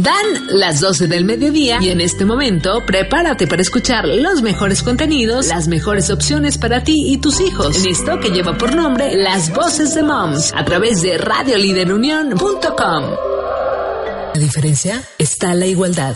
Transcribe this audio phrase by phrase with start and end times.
[0.00, 5.48] Dan las 12 del mediodía y en este momento prepárate para escuchar los mejores contenidos,
[5.48, 9.52] las mejores opciones para ti y tus hijos en esto que lleva por nombre Las
[9.52, 13.04] Voces de Moms a través de radioliderunión.com.
[14.34, 16.14] La diferencia está en la igualdad.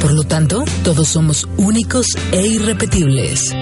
[0.00, 3.52] Por lo tanto, todos somos únicos e irrepetibles.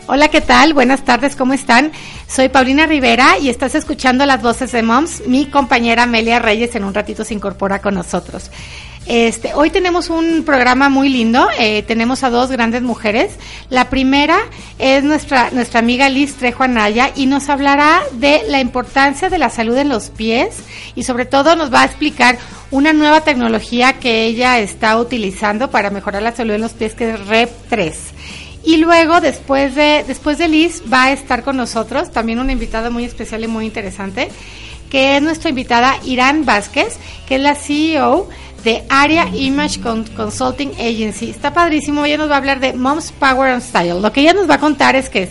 [0.07, 0.75] Hola, ¿qué tal?
[0.75, 1.91] Buenas tardes, ¿cómo están?
[2.27, 5.23] Soy Paulina Rivera y estás escuchando las voces de Moms.
[5.25, 8.51] Mi compañera Amelia Reyes en un ratito se incorpora con nosotros.
[9.07, 11.47] Este, hoy tenemos un programa muy lindo.
[11.57, 13.33] Eh, tenemos a dos grandes mujeres.
[13.71, 14.37] La primera
[14.77, 19.49] es nuestra, nuestra amiga Liz Trejo Anaya y nos hablará de la importancia de la
[19.49, 20.57] salud en los pies
[20.93, 22.37] y sobre todo nos va a explicar
[22.69, 27.09] una nueva tecnología que ella está utilizando para mejorar la salud en los pies que
[27.09, 28.14] es REP 3.
[28.65, 32.89] Y luego, después de, después de Liz, va a estar con nosotros también una invitada
[32.89, 34.29] muy especial y muy interesante,
[34.89, 38.27] que es nuestra invitada Irán Vázquez, que es la CEO
[38.63, 39.79] de Area Image
[40.15, 41.29] Consulting Agency.
[41.29, 44.01] Está padrísimo, ella nos va a hablar de Mom's Power and Style.
[44.01, 45.29] Lo que ella nos va a contar es que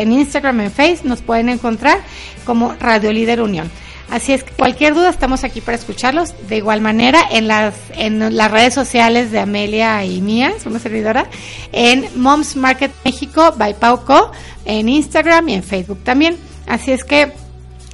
[0.00, 2.00] en Instagram, en Facebook, nos pueden encontrar
[2.44, 3.70] como Radio Líder Unión.
[4.10, 6.32] Así es que cualquier duda estamos aquí para escucharlos.
[6.48, 11.26] De igual manera, en las, en las redes sociales de Amelia y mía, una servidora,
[11.72, 14.32] en Moms Market México by Pauco,
[14.64, 16.38] en Instagram y en Facebook también.
[16.66, 17.32] Así es que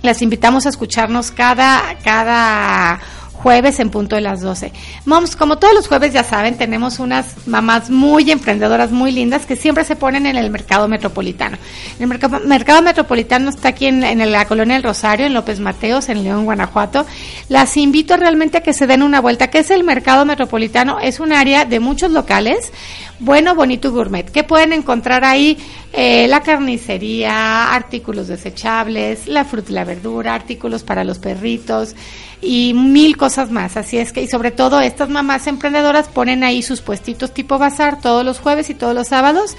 [0.02, 3.00] les invitamos a escucharnos cada, cada
[3.44, 4.72] jueves en punto de las 12.
[5.04, 9.54] Moms, como todos los jueves ya saben, tenemos unas mamás muy emprendedoras, muy lindas, que
[9.54, 11.58] siempre se ponen en el mercado metropolitano.
[12.00, 16.24] El mercado, mercado metropolitano está aquí en, la colonia del Rosario, en López Mateos, en
[16.24, 17.04] León, Guanajuato.
[17.50, 19.48] Las invito realmente a que se den una vuelta.
[19.48, 20.98] ¿Qué es el mercado metropolitano?
[20.98, 22.72] Es un área de muchos locales,
[23.18, 24.28] bueno, bonito gourmet.
[24.30, 25.58] ¿Qué pueden encontrar ahí?
[25.92, 31.94] Eh, la carnicería, artículos desechables, la fruta y la verdura, artículos para los perritos
[32.40, 33.76] y mil cosas más.
[33.76, 38.00] Así es que, y sobre todo estas mamás emprendedoras ponen ahí sus puestitos tipo bazar
[38.00, 39.56] todos los jueves y todos los sábados.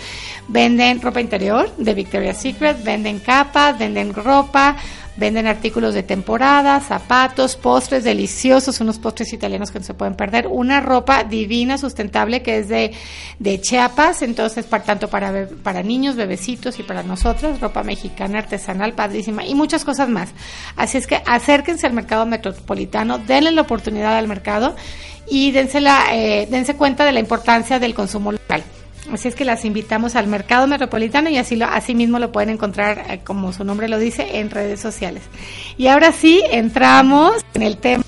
[0.48, 4.76] Venden ropa interior de Victoria's Secret, venden capas, venden ropa,
[5.18, 10.48] Venden artículos de temporada, zapatos, postres deliciosos, unos postres italianos que no se pueden perder,
[10.48, 12.92] una ropa divina, sustentable, que es de,
[13.40, 18.94] de Chiapas, entonces para, tanto para, para niños, bebecitos y para nosotros, ropa mexicana, artesanal,
[18.94, 20.30] padrísima y muchas cosas más.
[20.76, 24.76] Así es que acérquense al mercado metropolitano, denle la oportunidad al mercado
[25.28, 28.45] y dense, la, eh, dense cuenta de la importancia del consumo local.
[29.16, 32.50] Así es que las invitamos al mercado metropolitano y así, lo, así mismo lo pueden
[32.50, 35.24] encontrar, eh, como su nombre lo dice, en redes sociales.
[35.78, 38.04] Y ahora sí, entramos en el tema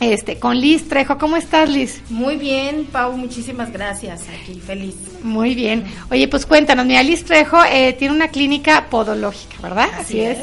[0.00, 1.18] este, con Liz Trejo.
[1.18, 2.00] ¿Cómo estás, Liz?
[2.08, 4.22] Muy bien, Pau, muchísimas gracias.
[4.28, 4.94] Aquí, feliz.
[5.22, 5.84] Muy bien.
[6.10, 9.88] Oye, pues cuéntanos, mira, Liz Trejo eh, tiene una clínica podológica, ¿verdad?
[9.98, 10.38] Así, es.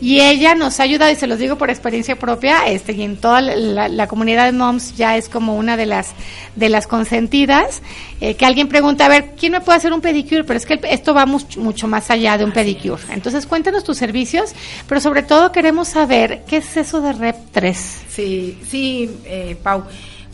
[0.00, 3.16] Y ella nos ha ayudado, y se los digo por experiencia propia, este, y en
[3.16, 6.12] toda la, comunidad de moms ya es como una de las,
[6.54, 7.82] de las consentidas,
[8.20, 10.44] eh, que alguien pregunta, a ver, ¿quién me puede hacer un pedicure?
[10.44, 13.02] Pero es que esto va mucho, mucho más allá de un pedicure.
[13.10, 14.52] Entonces, cuéntanos tus servicios,
[14.88, 17.76] pero sobre todo queremos saber, ¿qué es eso de REP 3?
[18.08, 19.84] Sí, sí, eh, Pau.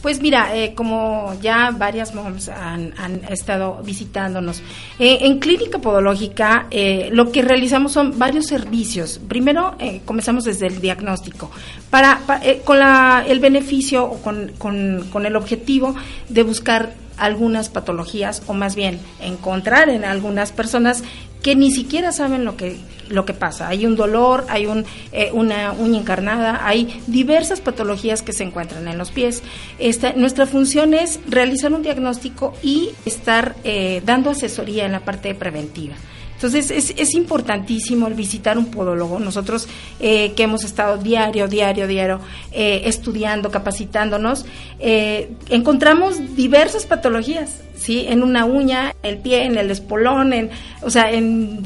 [0.02, 2.92] Pues mira, eh, como ya varias moms han,
[3.30, 4.60] estado visitándonos,
[4.98, 9.20] eh, en clínica podológica eh, lo que realizamos son varios servicios.
[9.28, 11.52] Primero comenzamos desde el diagnóstico,
[11.88, 12.20] para,
[12.64, 15.94] con la, el beneficio o con, con el objetivo
[16.28, 21.04] de buscar algunas patologías o más bien encontrar en algunas personas
[21.42, 22.76] que ni siquiera saben lo que
[23.12, 23.68] lo que pasa.
[23.68, 28.88] Hay un dolor, hay un, eh, una uña encarnada, hay diversas patologías que se encuentran
[28.88, 29.42] en los pies.
[29.78, 35.34] Esta, nuestra función es realizar un diagnóstico y estar eh, dando asesoría en la parte
[35.34, 35.94] preventiva.
[36.42, 39.20] Entonces es, es importantísimo el visitar un podólogo.
[39.20, 39.68] Nosotros
[40.00, 42.18] eh, que hemos estado diario, diario, diario
[42.50, 44.44] eh, estudiando, capacitándonos,
[44.80, 48.06] eh, encontramos diversas patologías, ¿sí?
[48.08, 50.50] En una uña, el pie, en el espolón, en,
[50.80, 51.62] o sea, en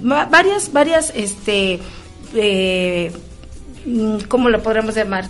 [0.00, 1.80] varias, varias, este,
[3.84, 5.28] mm, ¿cómo lo podremos llamar?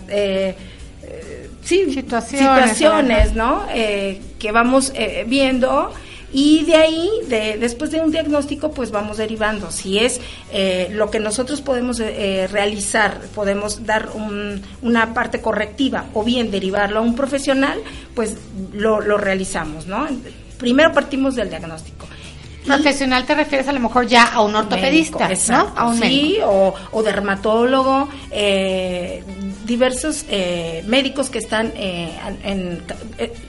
[1.64, 3.64] sí, situaciones, situaciones ¿no?
[4.38, 4.92] que vamos
[5.26, 5.90] viendo
[6.36, 9.70] y de ahí, de, después de un diagnóstico, pues vamos derivando.
[9.70, 10.20] Si es
[10.52, 14.08] eh, lo que nosotros podemos eh, eh, realizar, podemos dar
[14.82, 17.80] una parte correctiva o bien derivarlo a un profesional,
[18.16, 18.36] pues
[18.72, 20.08] lo, lo realizamos, ¿no?
[20.58, 22.06] Primero partimos del diagnóstico.
[22.66, 25.72] Profesional te refieres a lo mejor ya a un ortopedista, ¿no?
[25.76, 29.22] A un sí, o, o, dermatólogo, eh,
[29.64, 32.12] diversos eh, médicos que están eh,
[32.42, 32.82] en,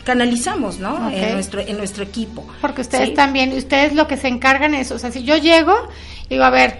[0.03, 1.09] canalizamos, ¿no?
[1.09, 2.47] En nuestro en nuestro equipo.
[2.61, 5.75] Porque ustedes también, ustedes lo que se encargan es, o sea, si yo llego,
[6.29, 6.77] digo, a ver,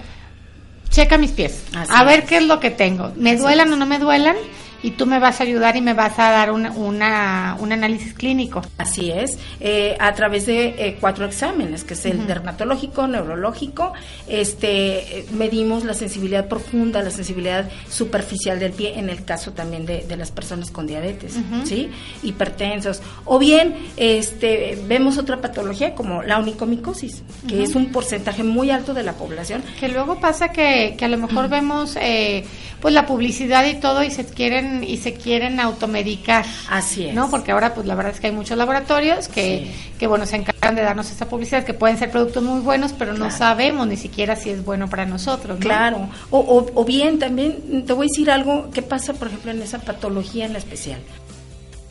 [0.90, 4.00] checa mis pies, a ver qué es lo que tengo, me duelan o no me
[4.00, 4.36] duelan
[4.84, 8.62] y tú me vas a ayudar y me vas a dar una, un análisis clínico.
[8.78, 13.94] Así es, eh, a través de eh, cuatro exámenes, que es el dermatológico, neurológico,
[14.28, 20.06] este, medimos la sensibilidad profunda, la sensibilidad superficial del pie, en el caso también de,
[20.16, 21.90] las personas con diabetes, ¿sí?
[22.24, 23.02] Hipertensos.
[23.26, 28.94] O bien, este, vemos otra patología como la onicomicosis, que es un porcentaje muy alto
[28.94, 29.62] de la población.
[29.78, 31.98] Que luego pasa que, que a lo mejor vemos...
[32.00, 32.46] Eh,
[32.86, 36.46] pues la publicidad y todo y se quieren y se quieren automedicar.
[36.70, 37.16] Así es.
[37.16, 37.30] ¿No?
[37.30, 40.76] Porque ahora pues la verdad es que hay muchos laboratorios que, que bueno, se encargan
[40.76, 44.36] de darnos esa publicidad, que pueden ser productos muy buenos, pero no sabemos ni siquiera
[44.36, 45.60] si es bueno para nosotros.
[45.60, 46.10] Claro.
[46.32, 49.80] O, o, bien también te voy a decir algo que pasa, por ejemplo, en esa
[49.80, 51.00] patología en la especial.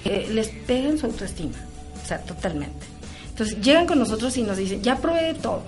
[0.04, 1.56] Eh, les pegan su autoestima,
[2.02, 2.86] o sea, totalmente.
[3.30, 5.62] Entonces llegan con nosotros y nos dicen, ya probé todo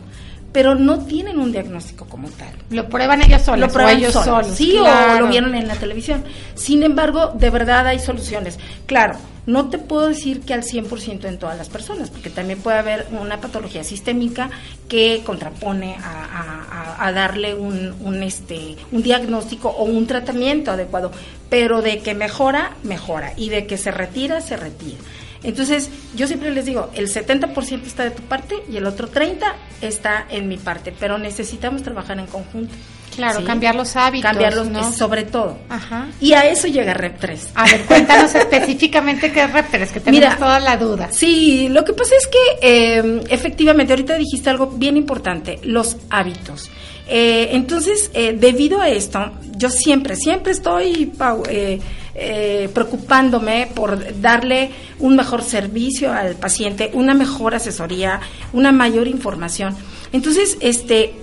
[0.57, 2.49] pero no tienen un diagnóstico como tal.
[2.71, 3.61] Lo prueban ellos solos.
[3.61, 4.57] Lo prueban ellos solos.
[4.57, 6.25] Sí, o lo vieron en la televisión.
[6.55, 8.59] Sin embargo, de verdad hay soluciones.
[8.87, 12.79] Claro, no te puedo decir que al 100% en todas las personas, porque también puede
[12.79, 14.49] haber una patología sistémica
[14.89, 21.13] que contrapone a, darle un, un, este, un diagnóstico o un tratamiento adecuado,
[21.51, 24.97] pero de que mejora, mejora, y de que se retira, se retira.
[25.47, 29.39] Entonces, yo siempre les digo, el 70% está de tu parte y el otro 30%
[29.81, 32.75] está en mi parte, pero necesitamos trabajar en conjunto.
[33.15, 34.31] Claro, cambiar los hábitos.
[34.31, 34.93] Cambiarlos, ¿no?
[34.93, 35.57] sobre todo.
[35.69, 36.09] Ajá.
[36.21, 37.53] Y a eso llega Rep 3.
[37.55, 41.09] A ver, cuéntanos específicamente qué es Rep 3, que tenemos toda la duda.
[41.13, 46.71] Sí, lo que pasa es que eh, efectivamente, ahorita dijiste algo bien importante, los hábitos.
[47.09, 51.13] Eh, entonces, eh, debido a esto, yo siempre, siempre estoy
[51.49, 51.79] eh,
[52.19, 58.21] eh, preocupándome por darle un mejor servicio al paciente, una mejor asesoría,
[58.53, 59.77] una mayor información.
[60.13, 61.15] Entonces, este,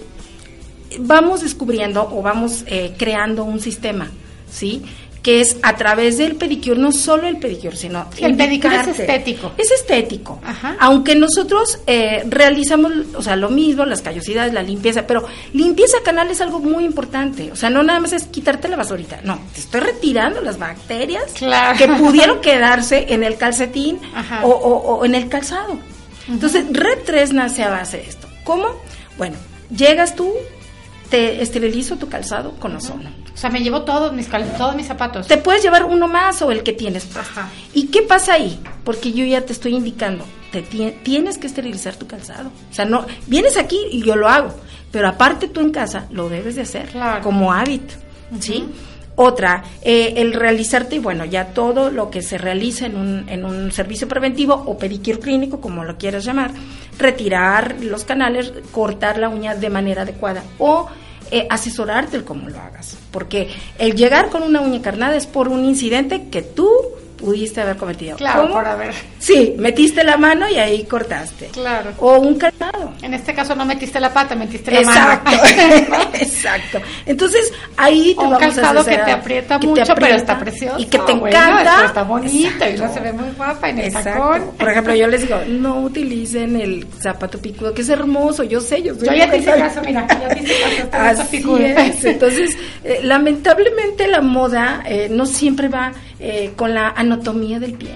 [0.99, 2.63] vamos descubriendo o vamos
[2.97, 4.11] creando un sistema,
[4.51, 4.83] ¿sí?
[5.23, 9.53] Que es a través del pedicure, no solo el pedicure, sino el pedicure es estético.
[9.57, 10.41] Es estético.
[10.79, 16.29] Aunque nosotros eh, realizamos, o sea, lo mismo, las callosidades, la limpieza, pero limpieza canal
[16.29, 17.53] es algo muy importante.
[17.53, 21.23] O sea, no nada más es quitarte la basurita, no, te estoy retirando las bacterias
[21.77, 23.99] que pudieron quedarse en el calcetín
[24.43, 25.79] o, en el calzado.
[26.27, 28.27] Entonces, Red 3 nace a base de esto.
[28.43, 28.67] ¿Cómo?
[29.17, 29.37] Bueno,
[29.75, 30.33] llegas tú,
[31.13, 34.27] te esterilizo tu calzado con ozono o sea, me llevo todos mis,
[34.57, 35.27] todos mis zapatos.
[35.27, 37.15] Te puedes llevar uno más o el que tienes.
[37.15, 37.49] Ajá.
[37.73, 38.59] ¿Y qué pasa ahí?
[38.83, 42.49] Porque yo ya te estoy indicando, te tienes que esterilizar tu calzado.
[42.69, 44.53] O sea, no, vienes aquí y yo lo hago,
[44.91, 46.89] pero aparte tú en casa lo debes de hacer
[47.21, 47.95] como hábito,
[48.39, 48.65] ¿sí?
[49.15, 53.45] Otra, eh, el realizarte, y bueno, ya todo lo que se realiza en un, en
[53.45, 56.51] un servicio preventivo o pedicure clínico, como lo quieras llamar,
[56.97, 60.87] retirar los canales, cortar la uña de manera adecuada o
[61.31, 62.97] eh, asesorarte el cómo lo hagas.
[63.11, 66.69] Porque el llegar con una uña carnada es por un incidente que tú
[67.23, 68.17] pudiste haber cometido.
[68.17, 68.93] Claro, por haber.
[69.19, 71.47] Sí, metiste la mano y ahí cortaste.
[71.47, 71.91] Claro.
[71.99, 75.31] O un canal En este caso no metiste la pata, metiste la Exacto.
[75.31, 76.03] mano.
[76.13, 76.79] Exacto.
[77.05, 79.93] Entonces, ahí te Un vamos a calzado que asesorar, te aprieta que te mucho, pero
[79.93, 80.79] aprieta está precioso.
[80.79, 81.73] Y que te Bueno, encanta.
[81.75, 84.09] pero está bonito y uno se ve muy guapa en el Exacto.
[84.11, 84.51] tacón.
[84.57, 88.81] Por ejemplo, yo les digo, no utilicen el zapato picudo, que es hermoso, yo sé,
[88.83, 90.53] yo soy Yo ya te hice caso, mira, ya te hice
[90.91, 91.21] caso.
[91.21, 91.85] Así figura.
[91.85, 92.03] es.
[92.03, 95.91] Entonces, eh, lamentablemente la moda eh, no siempre va
[96.23, 97.91] eh, con la anatomía del pie.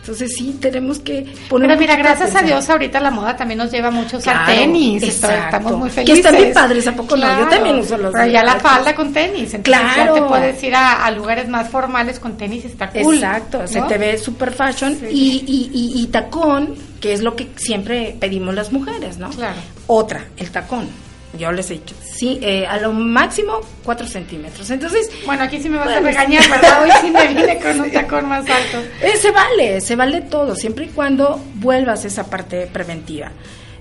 [0.00, 2.40] Entonces sí, tenemos que poner Pero mira, gracias a.
[2.40, 5.02] Dios ahorita la moda también nos lleva mucho a usar Claro, tenis.
[5.02, 5.44] exacto.
[5.44, 6.16] Estamos muy Que felices.
[6.18, 7.38] están bien padres, ¿a poco no?
[7.40, 9.52] Yo también uso los Pero ya la falda con tenis.
[9.52, 10.14] Entonces Claro.
[10.16, 13.16] ya te puedes ir a, a lugares más formales con tenis, está cool.
[13.16, 13.86] Exacto, se ¿no?
[13.86, 15.06] te ve super fashion Sí.
[15.10, 19.28] y, y, y, y tacón, que es lo que siempre pedimos las mujeres, ¿no?
[19.28, 19.56] Claro.
[19.88, 20.88] Otra, el tacón.
[21.36, 24.70] Yo les he dicho, sí, eh, a lo máximo 4 centímetros.
[24.70, 26.82] Entonces, Bueno, aquí sí me vas a regañar, ¿verdad?
[26.82, 28.82] Hoy sí me vine con un tacón más alto.
[29.02, 33.30] Eh, se vale, se vale todo, siempre y cuando vuelvas esa parte preventiva.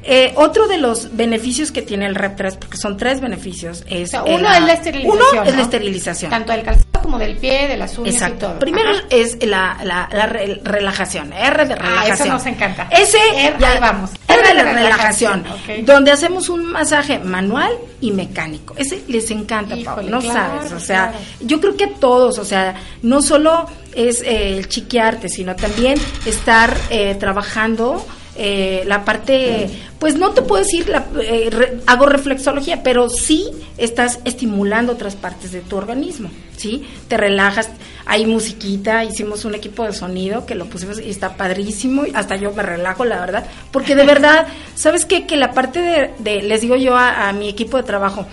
[0.04, 4.10] Eh, otro de los beneficios que tiene el REP 3, porque son tres beneficios, es...
[4.10, 5.30] O sea, uno es la esterilización.
[5.32, 6.32] Uno es la esterilización.
[6.32, 8.48] Tanto del calzado como del pie, de las uñas y Exacto.
[8.48, 8.60] todo.
[8.60, 9.02] Primero Ajá.
[9.10, 12.14] es la, la, la re- relajación, R de Ah, relajación.
[12.14, 12.88] eso nos encanta.
[12.92, 14.12] Ese, R, ya vamos.
[14.28, 15.44] R de R de la relajación,
[15.84, 17.72] donde hacemos un masaje manual
[18.02, 18.74] y mecánico.
[18.78, 21.26] Ese les encanta, Híjole, no claro, sabes, o sea, claro.
[21.42, 25.98] yo creo que a todos, o sea, no solo es eh, el chiquearte, sino también
[26.26, 28.06] estar eh, trabajando
[28.38, 33.50] eh, la parte, pues no te puedo decir, la, eh, re- hago reflexología, pero sí
[33.78, 36.88] estás estimulando otras partes de tu organismo, ¿sí?
[37.08, 37.70] Te relajas,
[38.06, 42.52] hay musiquita, hicimos un equipo de sonido que lo pusimos y está padrísimo, hasta yo
[42.54, 45.26] me relajo, la verdad, porque de verdad, ¿sabes qué?
[45.26, 48.26] Que la parte de, de- les digo yo a, a mi equipo de trabajo,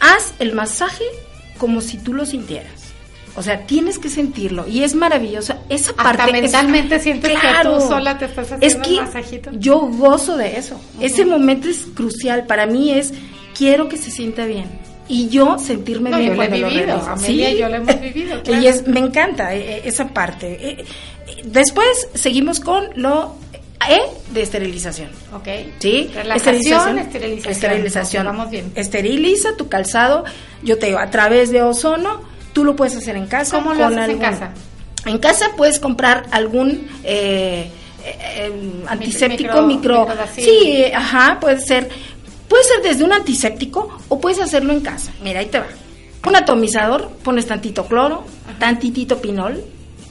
[0.00, 1.04] haz el masaje
[1.58, 2.85] como si tú lo sintieras.
[3.36, 6.24] O sea, tienes que sentirlo y es maravillosa esa Hasta parte.
[6.36, 9.50] es- mentalmente sientes que tú sola te estás haciendo es que masajito.
[9.54, 10.80] Yo gozo de eso.
[11.00, 13.12] Ese momento es crucial para mí es
[13.56, 14.66] quiero que se sienta bien
[15.08, 16.94] y yo sentirme No, bien yo lo he cuando lo vivido.
[17.06, 18.62] Amelia y yo lo hemos vivido, claro.
[18.62, 20.58] Y es, me encanta eh, eh, esa parte.
[20.80, 20.84] Eh,
[21.44, 23.36] después seguimos con lo
[23.88, 24.00] E
[24.32, 25.10] de esterilización.
[25.34, 25.46] Ok.
[25.78, 26.10] ¿Sí?
[26.14, 27.52] Relajación, esterilización.
[27.52, 28.26] Esterilización.
[28.26, 28.72] Ok, vamos bien.
[28.74, 30.24] Esteriliza tu calzado,
[30.62, 32.22] yo te digo, a través de ozono,
[32.56, 33.54] tú lo puedes hacer en casa.
[33.58, 34.50] ¿Cómo lo haces en casa?
[35.04, 37.70] En casa puedes comprar algún eh,
[38.02, 41.90] eh, eh, antiséptico, micro- sí, ajá, puede ser.
[42.48, 45.12] Puede ser desde un antiséptico o puedes hacerlo en casa.
[45.22, 45.66] Mira, ahí te va.
[46.26, 48.24] Un atomizador, pones tantito cloro,
[48.58, 49.62] tantitito pinol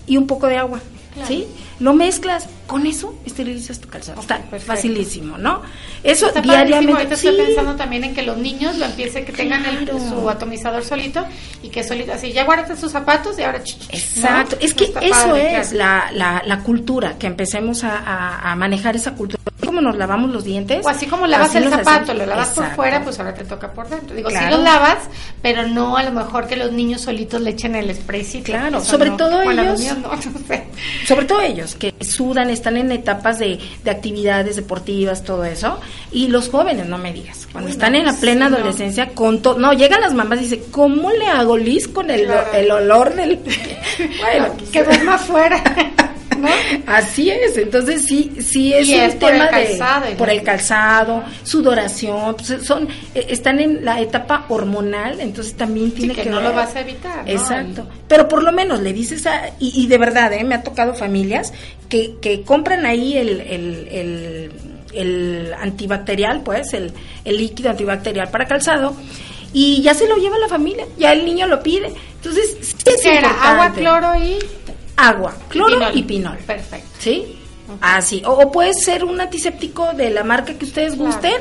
[0.05, 0.79] y un poco de agua.
[1.15, 1.27] Claro.
[1.27, 1.47] ¿Sí?
[1.79, 4.21] Lo mezclas, con eso esterilizas tu calzado.
[4.21, 4.65] Está perfecto.
[4.65, 5.61] facilísimo, ¿no?
[6.03, 6.93] Eso Está diariamente.
[6.93, 7.27] Ahorita sí.
[7.27, 9.99] estoy pensando también en que los niños lo empiecen, que tengan el- Claro.
[9.99, 11.25] su atomizador solito
[11.61, 13.59] y que solito, así, ya guárdate sus zapatos y ahora...
[13.89, 14.65] Exacto, ¿no?
[14.65, 16.05] es que Está eso padre, es claro.
[16.11, 19.41] la, la, la cultura, que empecemos a, a- a manejar esa cultura.
[19.65, 20.85] Como nos lavamos los dientes.
[20.85, 22.17] O así como lavas así el zapato, hacemos.
[22.17, 24.15] lo lavas por fuera, pues ahora te toca por dentro.
[24.15, 24.57] Digo, sí Claro.
[24.57, 24.97] lo lavas,
[25.41, 28.45] pero no a lo mejor que los niños solitos le echen el spraycito.
[28.45, 29.17] Claro, sobre no.
[29.17, 30.65] todo Bueno, los ellos- niños no sé.
[31.07, 35.79] Sobre todo ellos, que sudan, están en etapas de, de actividades deportivas, todo eso.
[36.11, 37.47] Y los jóvenes, no me digas.
[37.51, 38.57] Cuando Uy, están no, en la sí, plena no.
[38.57, 39.59] adolescencia, con todo.
[39.59, 42.53] No, llegan las mamás y dicen, ¿cómo le hago Liz con el, Claro.
[42.53, 43.37] el olor del.
[44.21, 45.61] bueno, que duerma afuera,
[46.45, 46.83] ¿no?
[46.93, 50.29] Así es, entonces sí, sí es Y un es por el tema calzado, de por
[50.29, 56.13] el calzado, sudoración, pues, son eh, están en la etapa hormonal, entonces también Sí, tiene
[56.15, 56.45] que que no ver.
[56.49, 57.25] lo vas a evitar.
[57.25, 57.31] ¿no?
[57.31, 60.63] Exacto, pero por lo menos le dices a y, y de verdad, eh, me ha
[60.63, 61.53] tocado familias
[61.89, 64.51] que, que compran ahí el, el, el,
[64.93, 66.91] el antibacterial, pues el,
[67.25, 68.95] el líquido antibacterial para calzado.
[69.53, 71.89] Y ya se lo lleva la familia, ya el niño lo pide.
[72.15, 73.29] Entonces, sí es ¿Qué era?
[73.51, 74.37] Agua, cloro y...
[74.97, 75.97] agua, cloro pinol.
[75.97, 76.37] y pinol.
[76.37, 76.87] Perfecto.
[76.99, 77.39] ¿Sí?
[77.81, 78.21] Así.
[78.25, 81.05] O, o puede ser un antiséptico de la marca que ustedes Claro.
[81.11, 81.33] gusten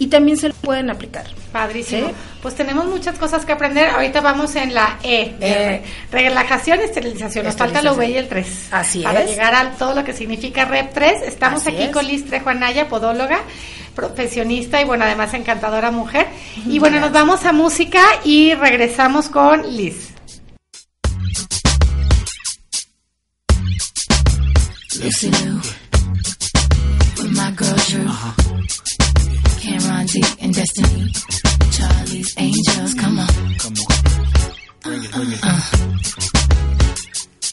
[0.00, 1.24] y también se lo pueden aplicar.
[1.52, 2.08] Padrísimo.
[2.08, 2.14] Sí.
[2.42, 3.88] Pues tenemos muchas cosas que aprender.
[3.90, 5.34] Ahorita vamos en la E.
[5.40, 5.82] Eh.
[6.12, 7.46] Relajación y esterilización.
[7.46, 8.68] Nos falta lo B y el 3.
[8.70, 9.30] Así Para es.
[9.30, 11.22] llegar a todo lo que significa REP 3.
[11.22, 11.90] Estamos Así aquí es.
[11.90, 13.40] con Liz Trejo Anaya, podóloga,
[13.94, 16.26] profesionista y bueno, además encantadora mujer.
[16.66, 20.10] Y bueno, nos vamos a música y regresamos con Liz.
[25.00, 25.54] Lucy Liu,
[27.18, 28.08] with my girl Drew,
[29.60, 31.12] Cameron D and Destiny,
[31.70, 32.94] Charlie's Angels.
[32.94, 33.28] Come on.
[35.42, 36.37] Uh,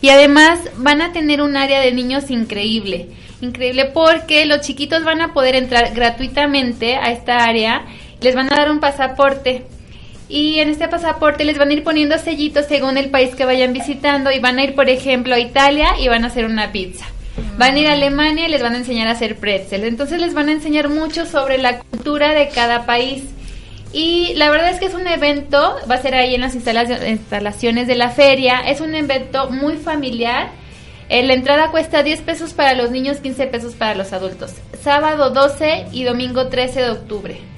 [0.02, 3.08] Y además van a tener un área de niños increíble.
[3.40, 7.86] Increíble porque los chiquitos van a poder entrar gratuitamente a esta área.
[8.20, 9.64] Les van a dar un pasaporte.
[10.28, 13.72] Y en este pasaporte les van a ir poniendo sellitos según el país que vayan
[13.72, 14.32] visitando.
[14.32, 17.06] Y van a ir, por ejemplo, a Italia y van a hacer una pizza.
[17.58, 19.84] Van a ir a Alemania y les van a enseñar a hacer pretzels.
[19.84, 23.24] Entonces les van a enseñar mucho sobre la cultura de cada país.
[23.92, 27.08] Y la verdad es que es un evento, va a ser ahí en las instalaciones,
[27.08, 28.60] instalaciones de la feria.
[28.60, 30.50] Es un evento muy familiar.
[31.08, 34.54] Eh, la entrada cuesta 10 pesos para los niños, 15 pesos para los adultos.
[34.82, 37.55] Sábado 12 y domingo 13 de octubre.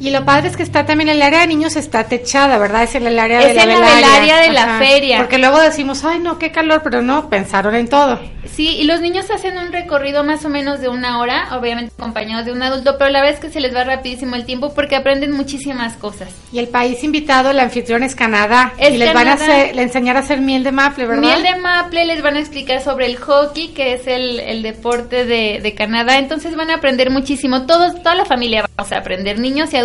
[0.00, 2.82] Y lo padre es que está también el área de niños está techada, ¿verdad?
[2.82, 4.06] Es en el área Es de la en la velaria.
[4.06, 5.18] velaria de la feria.
[5.18, 8.18] Porque luego decimos, ay, no, qué calor, pero no, pensaron en todo.
[8.44, 12.44] Sí, y los niños hacen un recorrido más o menos de una hora, obviamente acompañados
[12.44, 14.96] de un adulto, pero la verdad es que se les va rapidísimo el tiempo porque
[14.96, 16.28] aprenden muchísimas cosas.
[16.52, 18.72] Y el país invitado, el anfitrión es Canadá.
[18.78, 21.22] Es y les van a hacer, le enseñar a hacer miel de maple, ¿verdad?
[21.22, 25.24] Miel de maple, les van a explicar sobre el hockey, que es el, el deporte
[25.24, 26.18] de, de Canadá.
[26.18, 27.64] Entonces van a aprender muchísimo.
[27.66, 29.38] Todos, toda la familia vamos a aprender.
[29.38, 29.83] Niños y adultos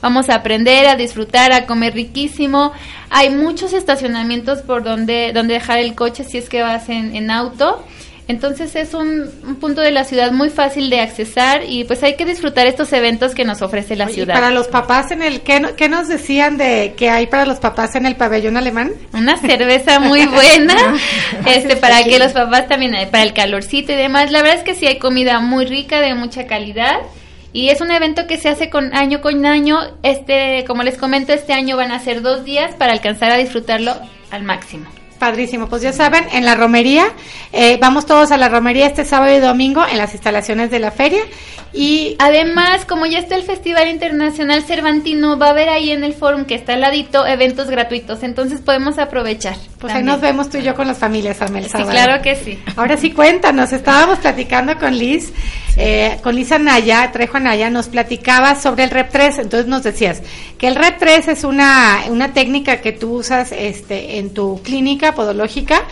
[0.00, 2.72] vamos a aprender, a disfrutar, a comer riquísimo.
[3.10, 7.30] Hay muchos estacionamientos por donde, donde dejar el coche si es que vas en, en
[7.30, 7.84] auto.
[8.28, 12.16] Entonces es un, un punto de la ciudad muy fácil de accesar y pues hay
[12.16, 14.34] que disfrutar estos eventos que nos ofrece la y ciudad.
[14.34, 17.94] para los papás en el, ¿qué, qué nos decían de que hay para los papás
[17.94, 18.92] en el pabellón alemán?
[19.12, 20.96] Una cerveza muy buena,
[21.46, 24.32] este, para que los papás también, eh, para el calorcito y demás.
[24.32, 26.96] La verdad es que sí hay comida muy rica, de mucha calidad.
[27.52, 29.78] Y es un evento que se hace con año con año.
[30.02, 33.94] Este, como les comento, este año van a ser dos días para alcanzar a disfrutarlo
[34.30, 34.86] al máximo.
[35.18, 37.06] Padrísimo, pues ya saben, en la romería,
[37.52, 40.90] eh, vamos todos a la romería este sábado y domingo en las instalaciones de la
[40.90, 41.22] feria
[41.72, 46.14] y Además, como ya está el Festival Internacional Cervantino, va a haber ahí en el
[46.14, 49.56] forum que está al ladito eventos gratuitos, entonces podemos aprovechar.
[49.86, 52.58] Pues ahí nos vemos tú y yo con las familias, Amel, Sí, claro que sí.
[52.76, 55.32] Ahora sí, cuéntanos, estábamos platicando con Liz,
[55.76, 60.22] eh, con Liz Anaya, Trejo Anaya, nos platicaba sobre el Rep 3, entonces nos decías
[60.58, 65.14] que el Rep 3 es una, una técnica que tú usas este, en tu clínica
[65.14, 65.82] podológica,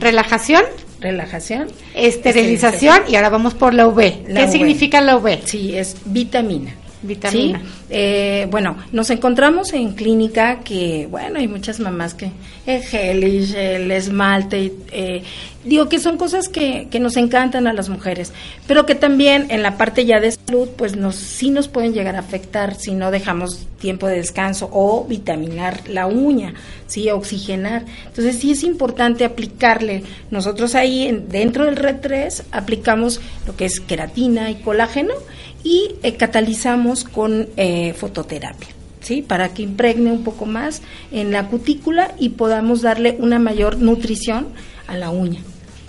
[0.00, 0.62] relajación,
[1.00, 1.68] Relajación.
[1.94, 4.24] esterilización y ahora vamos por la UV.
[4.28, 4.52] La ¿Qué UV.
[4.52, 5.38] significa la UV?
[5.44, 6.72] Sí, es vitamina.
[7.02, 7.60] Vitamina.
[7.60, 12.30] Sí, eh, bueno, nos encontramos en clínica que, bueno, hay muchas mamás que
[12.66, 15.22] el gelish, el esmalte, eh,
[15.64, 18.32] digo que son cosas que, que nos encantan a las mujeres,
[18.66, 22.16] pero que también en la parte ya de salud, pues nos sí nos pueden llegar
[22.16, 26.54] a afectar si no dejamos tiempo de descanso o vitaminar la uña,
[26.88, 27.84] sí, oxigenar.
[28.06, 30.02] Entonces sí es importante aplicarle.
[30.32, 35.14] Nosotros ahí en- dentro del Red 3 aplicamos lo que es queratina y colágeno
[35.64, 38.68] y eh, catalizamos con eh, fototerapia.
[39.00, 39.22] ¿Sí?
[39.22, 44.48] Para que impregne un poco más en la cutícula y podamos darle una mayor nutrición
[44.86, 45.40] a la uña.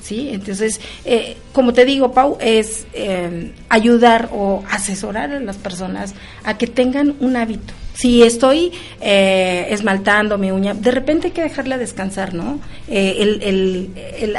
[0.01, 0.29] ¿Sí?
[0.31, 6.13] Entonces, eh, como te digo, Pau, es eh, ayudar o asesorar a las personas
[6.45, 7.73] a que tengan un hábito.
[7.93, 12.59] Si estoy eh, esmaltando mi uña, de repente hay que dejarla descansar, ¿no?
[12.87, 13.89] Eh, el, el-
[14.21, 14.37] el,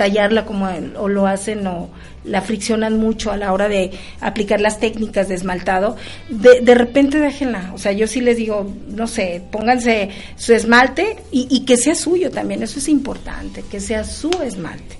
[0.00, 1.90] tallarla como el- o lo hacen o
[2.24, 5.96] la friccionan mucho a la hora de aplicar las técnicas de esmaltado,
[6.30, 7.70] de, de repente déjenla.
[7.74, 11.94] O sea, yo sí les digo, no sé, pónganse su esmalte y, y que sea
[11.94, 14.96] suyo también, eso es importante, que sea su esmalte.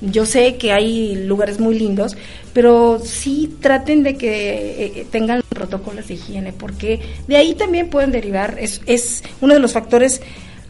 [0.00, 2.16] Yo sé que hay lugares muy lindos,
[2.52, 8.12] pero sí traten de que eh, tengan protocolos de higiene, porque de ahí también pueden
[8.12, 10.20] derivar, es, es uno de los factores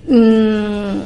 [0.08, 1.00] mm,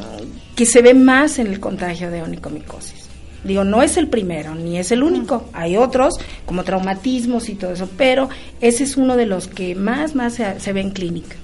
[0.59, 3.07] que se ve más en el contagio de onicomicosis.
[3.45, 5.45] Digo, no es el primero, ni es el único.
[5.53, 8.29] Hay otros, como traumatismos y todo eso, pero
[8.61, 11.37] ese es uno de los que más, más se, se ve en clínica.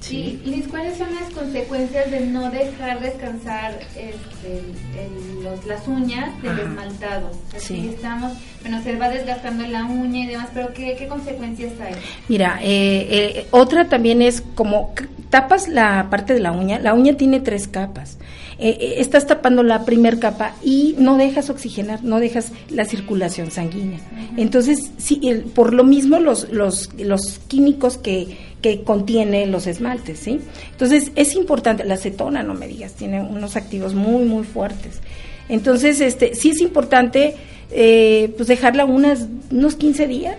[0.00, 4.58] Sí, Liz, ¿cuáles son las consecuencias de no dejar descansar este,
[5.00, 6.62] el- los- las uñas del Ajá.
[6.62, 7.30] esmaltado?
[7.56, 7.88] Sí.
[7.94, 11.94] estamos, bueno, se va desgastando la uña y demás, pero ¿qué, qué consecuencias hay?
[12.28, 14.92] Mira, eh, eh, otra también es como
[15.30, 16.78] tapas la parte de la uña.
[16.80, 18.18] La uña tiene tres capas.
[18.58, 23.50] Eh, eh, estás tapando la primer capa y no dejas oxigenar, no dejas la circulación
[23.50, 23.98] sanguínea.
[24.36, 30.18] Entonces, sí, el- por lo mismo los, los, los químicos que, que contiene los esmaltes,
[30.20, 30.40] ¿sí?
[30.70, 35.00] Entonces, es importante, la acetona, no me digas, tiene unos activos muy, muy fuertes.
[35.48, 37.34] Entonces, este, sí es importante,
[37.70, 40.36] eh, pues dejarla unas, unos 15 días,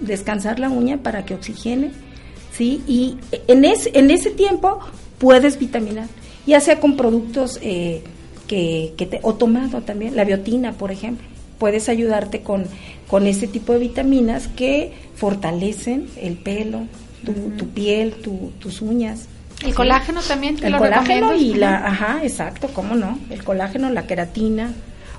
[0.00, 1.90] descansar la uña para que oxigene,
[2.56, 2.82] ¿sí?
[2.86, 3.16] Y
[3.48, 4.80] en ese, en ese tiempo
[5.18, 6.08] puedes vitaminar,
[6.46, 8.02] ya sea con productos eh,
[8.46, 11.26] que, que te, o tomado también, la biotina, por ejemplo.
[11.58, 12.64] Puedes ayudarte con,
[13.06, 16.80] con ese tipo de vitaminas que fortalecen el pelo,
[17.24, 19.26] tu, tu piel, tu- tus uñas.
[19.62, 19.72] El ¿sí?
[19.74, 24.06] colágeno también, ¿tú El lo colágeno y la, ajá, exacto, cómo no, el colágeno, la
[24.08, 24.72] queratina.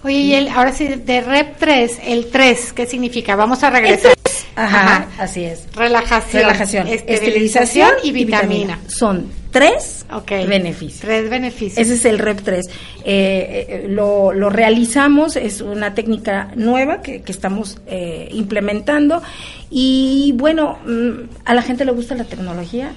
[0.03, 3.37] Oye, y el, ahora sí, de Rep 3, el 3, ¿qué significa?
[3.37, 4.13] Vamos a regresar.
[4.55, 5.67] Ajá, así es.
[5.75, 8.79] Relajación, Relajación, esterilización y vitamina.
[8.87, 11.01] Son tres beneficios.
[11.01, 11.77] Tres beneficios.
[11.77, 12.65] Ese es el REP 3.
[12.67, 12.71] Eh,
[13.05, 19.21] eh, lo, lo realizamos, es una técnica nueva que, que estamos eh, implementando
[19.69, 22.91] y bueno, mm, a la gente le gusta la tecnología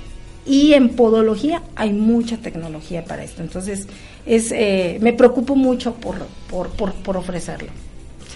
[0.46, 3.42] y en podología hay mucha tecnología para esto.
[3.42, 3.88] Entonces,
[4.24, 6.16] es eh, me preocupo mucho por,
[6.48, 7.68] por, por, por ofrecerlo.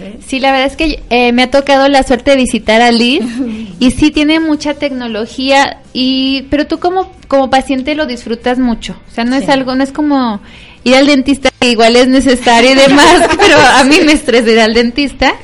[0.00, 0.18] ¿Sí?
[0.26, 3.22] Sí, la verdad es que eh, me ha tocado la suerte de visitar a Liz
[3.78, 9.14] y sí tiene mucha tecnología y pero tú como como paciente lo disfrutas mucho o
[9.14, 10.40] sea no es algo no es como
[10.84, 14.60] ir al dentista que igual es necesario y demás pero a mí me estresa ir
[14.60, 15.34] al dentista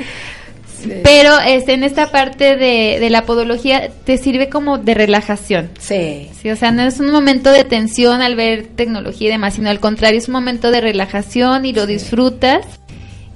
[1.02, 5.70] pero este, en esta parte de, de, la podología te sirve como de relajación.
[5.78, 6.28] Sí.
[6.40, 9.70] Sí, o sea, no es un momento de tensión al ver tecnología y demás, sino
[9.70, 12.64] al contrario, es un momento de relajación y lo disfrutas.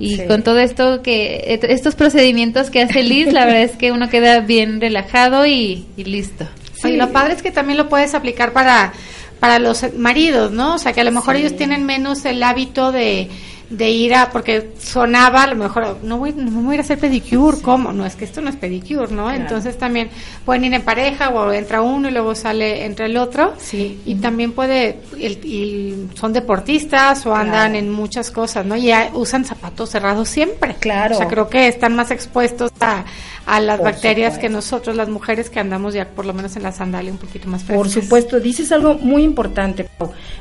[0.01, 4.09] Y con todo esto que, estos procedimientos que hace Liz, la verdad es que uno
[4.09, 6.49] queda bien relajado y, listo.
[6.83, 8.95] Y lo padre es que también lo puedes aplicar para,
[9.39, 10.77] para los maridos, ¿no?
[10.77, 13.29] O sea, que a lo mejor ellos tienen menos el hábito de,
[13.70, 16.83] de ir a, porque sonaba, a lo mejor, no voy, no voy a ir a
[16.83, 17.92] hacer pedicure, ¿cómo?
[17.92, 19.30] No, es que esto no es pedicure, ¿no?
[19.30, 20.11] Entonces también
[20.44, 23.54] pueden ir en pareja o entra uno y luego sale entre el otro.
[23.59, 24.00] Sí.
[24.04, 28.76] Y también puede, y son deportistas o andan en muchas cosas, ¿no?
[28.76, 30.74] Y usan zapatos cerrados siempre.
[30.74, 31.14] Claro.
[31.14, 33.04] O sea, creo que están más expuestos a,
[33.46, 36.72] a las bacterias que nosotros, las mujeres que andamos ya por lo menos en la
[36.72, 37.76] sandalia un poquito más frescas.
[37.76, 39.88] Por supuesto, dices algo muy importante.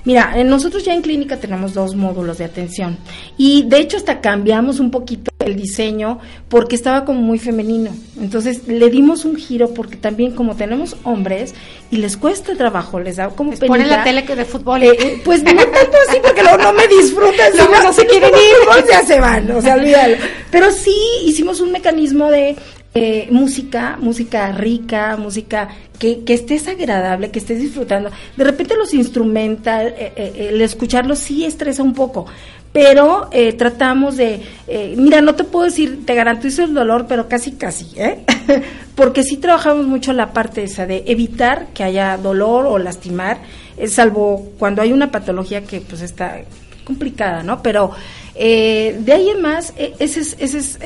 [0.03, 2.97] Mira, nosotros ya en clínica tenemos dos módulos de atención
[3.37, 7.91] y de hecho hasta cambiamos un poquito el diseño porque estaba como muy femenino.
[8.19, 11.55] Entonces le dimos un giro porque también como tenemos hombres
[11.91, 14.83] y les cuesta trabajo, les da como les pone la tele de fútbol.
[14.83, 18.31] Eh, eh, pues no tanto así porque luego no me disfrutan, no, no se quieren
[18.33, 20.17] ir, ya se van, o sea, olvídalo.
[20.51, 22.55] Pero sí hicimos un mecanismo de
[22.95, 28.09] eh, música, música rica, música que, que, estés agradable, que estés disfrutando.
[28.35, 32.25] De repente los instrumental, eh, eh, el escucharlos sí estresa un poco,
[32.71, 37.27] pero eh, tratamos de, eh, mira, no te puedo decir, te garantizo el dolor, pero
[37.27, 38.19] casi, casi, ¿eh?
[38.95, 43.39] porque sí trabajamos mucho la parte esa de evitar que haya dolor o lastimar,
[43.77, 46.41] eh, salvo cuando hay una patología que pues está
[46.83, 47.63] complicada, ¿no?
[47.63, 47.91] Pero
[48.35, 50.79] eh, de ahí en más, eh, esa es, ese es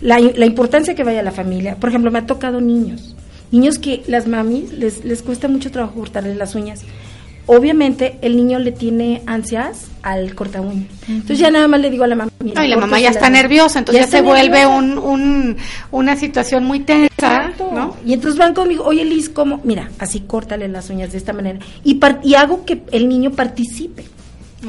[0.00, 1.76] la, la importancia que vaya la familia.
[1.76, 3.14] Por ejemplo, me ha tocado niños,
[3.50, 6.84] niños que las mamis les, les cuesta mucho trabajo cortarles las uñas
[7.46, 10.86] obviamente el niño le tiene ansias al corta uña.
[11.08, 12.30] Entonces ya nada más le digo a la mamá.
[12.40, 15.56] y la mamá ya está nerviosa, entonces ya, se vuelve un, un,
[15.90, 17.96] una situación muy tensa, ¿no?
[18.06, 19.60] Y entonces van conmigo, oye Liz, ¿cómo?
[19.64, 21.58] Mira, así córtale las uñas de esta manera.
[21.84, 24.04] Y, y hago que el niño participe,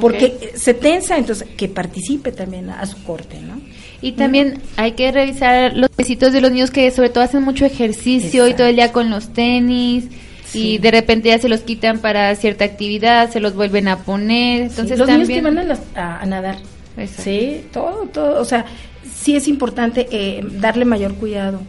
[0.01, 0.49] porque okay.
[0.55, 3.61] se tensa, entonces que participe también a su corte, ¿no?
[4.01, 7.65] Y también hay que revisar los besitos de los niños que sobre todo hacen mucho
[7.65, 8.47] ejercicio Exacto.
[8.49, 10.09] y todo el día con los tenis
[10.53, 14.63] y de repente ya se los quitan para cierta actividad, se los vuelven a poner.
[14.63, 15.27] Entonces sí, los también...
[15.27, 16.57] niños que van a, las, a, a nadar.
[16.97, 17.23] Exacto.
[17.23, 18.41] Sí, todo, todo.
[18.41, 18.65] O sea,
[19.13, 21.61] sí es importante eh, darle mayor cuidado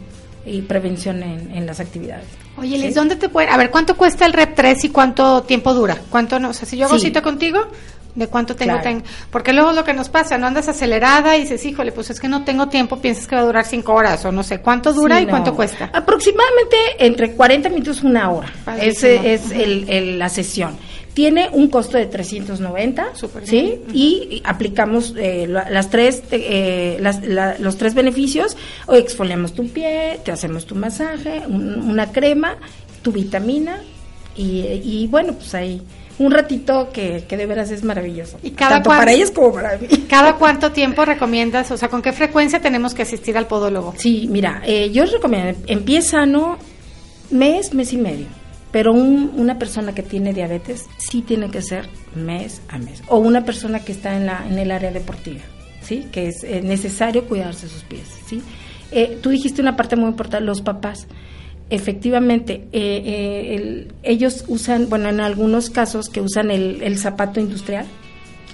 [0.45, 2.25] y prevención en, en las actividades.
[2.57, 2.93] Oye, Liz, ¿Sí?
[2.93, 3.49] ¿dónde te puede...?
[3.49, 5.97] A ver, ¿cuánto cuesta el REP 3 y cuánto tiempo dura?
[6.09, 6.49] ¿Cuánto no?
[6.49, 7.07] O sea, si yo hago sí.
[7.07, 7.67] cita contigo,
[8.15, 8.79] ¿de cuánto tengo?
[8.79, 9.01] Claro.
[9.29, 12.27] Porque luego lo que nos pasa, no andas acelerada y dices, híjole, pues es que
[12.27, 14.61] no tengo tiempo, piensas que va a durar cinco horas o no sé.
[14.61, 15.31] ¿Cuánto dura Sí, y no.
[15.31, 15.89] cuánto cuesta?
[15.93, 18.51] Aproximadamente entre 40 minutos y una hora.
[18.81, 20.77] Ese es el, el, la sesión.
[21.13, 23.79] Tiene un costo de 390, Súper ¿sí?
[23.93, 28.57] Y aplicamos eh, la- las tres, eh, las- la- los tres beneficios.
[28.85, 32.57] O exfoliamos tu pie, te hacemos tu masaje, un- una crema,
[33.01, 33.77] tu vitamina
[34.35, 35.81] y, y bueno, pues ahí
[36.17, 38.37] un ratito que, que de veras es maravilloso.
[38.41, 39.87] ¿Y cada Tanto para ellas como para mí.
[40.09, 41.71] ¿Cada cuánto tiempo recomiendas?
[41.71, 43.93] O sea, ¿con qué frecuencia tenemos que asistir al podólogo?
[43.97, 46.57] Sí, mira, eh, yo recomiendo, empieza, ¿no?
[47.31, 48.27] Mes, mes y medio.
[48.71, 53.01] Pero un- una persona que tiene diabetes sí tiene que ser mes a mes.
[53.07, 55.41] O una persona que está en, la, en el área deportiva,
[55.81, 56.07] ¿sí?
[56.11, 58.41] Que es eh, necesario cuidarse sus pies, ¿sí?
[58.91, 61.07] Eh, tú dijiste una parte muy importante, los papás.
[61.69, 67.39] Efectivamente, eh, eh, el- ellos usan, bueno, en algunos casos que usan el, el zapato
[67.39, 67.85] industrial,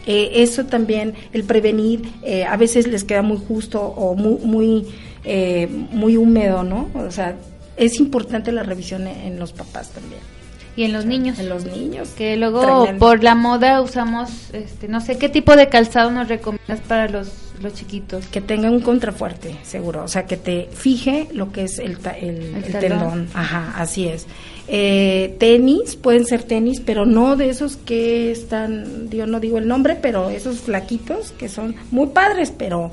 [0.08, 2.04] eh, eso también, el prevenir,
[2.48, 4.88] a veces les queda muy justo o muy, muy,
[5.26, 6.90] eh, muy húmedo, ¿no?
[6.96, 7.36] O sea,
[7.78, 10.22] es importante la revisión en, en los papás también.
[10.78, 11.38] Y en los niños.
[11.38, 12.10] En los niños.
[12.18, 13.06] Que luego Tremendo.
[13.06, 17.28] por la moda usamos, este, no sé, ¿qué tipo de calzado nos recomiendas para los,
[17.62, 18.26] los chiquitos?
[18.28, 20.04] Que tenga un contrafuerte, seguro.
[20.04, 23.28] O sea, que te fije lo que es el, ta- el, El tendón.
[23.34, 24.28] Ajá, así es.
[24.68, 29.68] Eh, tenis, pueden ser tenis, pero no de esos que están, yo no digo el
[29.68, 32.90] nombre, pero esos flaquitos que son muy padres, pero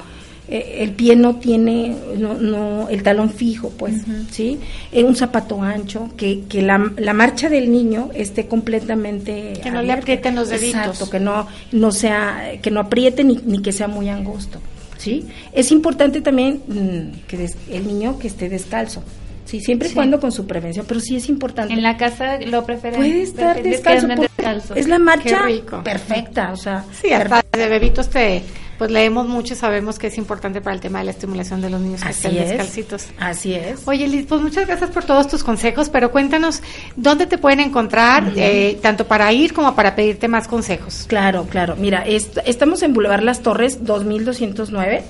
[0.51, 4.59] eh, el pie no tiene, no, no, el talón fijo, pues, ¿sí?
[4.93, 9.83] Eh, un zapato ancho, que, que la, la marcha del niño esté completamente Que no
[9.83, 10.81] le aprieten los deditos.
[10.81, 14.61] Exacto, que no, no sea, que no apriete ni, ni que sea muy angosto,
[14.97, 15.27] ¿sí?
[15.53, 19.03] Es importante también mm, que des- el niño que esté descalzo,
[19.45, 19.95] sí, siempre y Sí.
[19.95, 21.73] cuando con su prevención, pero sí es importante.
[21.75, 22.99] En la casa lo prefieren.
[23.01, 25.43] Puede estar descalzo, es la marcha
[25.85, 28.43] perfecta, o sea, Sí, hasta de bebitos te,
[28.79, 31.69] pues leemos mucho y sabemos que es importante para el tema de la estimulación de
[31.71, 32.49] los niños que Así estén es.
[32.51, 33.07] descalcitos.
[33.19, 33.81] Así es.
[33.87, 36.63] Oye, Liz, pues muchas gracias por todos tus consejos, pero cuéntanos
[36.97, 41.05] dónde te pueden encontrar, eh, tanto para ir como para pedirte más consejos.
[41.09, 41.75] Claro, claro.
[41.77, 45.03] Mira, est- estamos en Boulevard Las Torres 2209.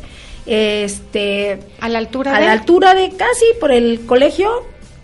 [0.47, 2.47] Este, A la altura a de...
[2.47, 4.49] la altura de casi por el colegio,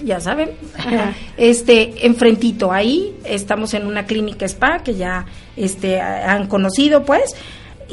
[0.03, 1.13] ya saben, Ajá.
[1.37, 7.35] este, enfrentito, ahí estamos en una clínica spa que ya este, han conocido, pues,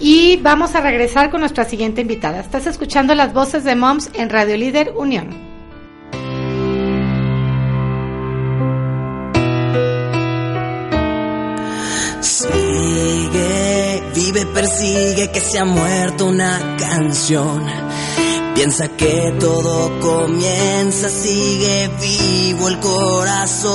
[0.00, 2.40] y vamos a regresar con nuestra siguiente invitada.
[2.40, 5.28] Estás escuchando las voces de Moms en Radio Líder Unión.
[12.20, 17.93] Sigue, vive, persigue que se ha muerto una canción.
[18.54, 23.74] Piensa que todo comienza, sigue vivo el corazón.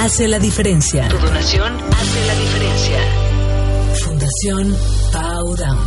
[0.00, 1.08] hace la diferencia.
[1.08, 2.98] Tu donación hace la diferencia.
[4.02, 4.74] Fundación
[5.12, 5.78] Powdown.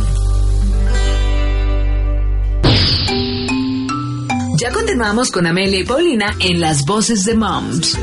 [4.56, 7.98] Ya continuamos con Amelia y Paulina en Las Voces de Moms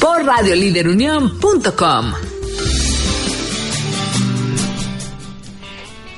[0.00, 2.23] por radioliderunión.com.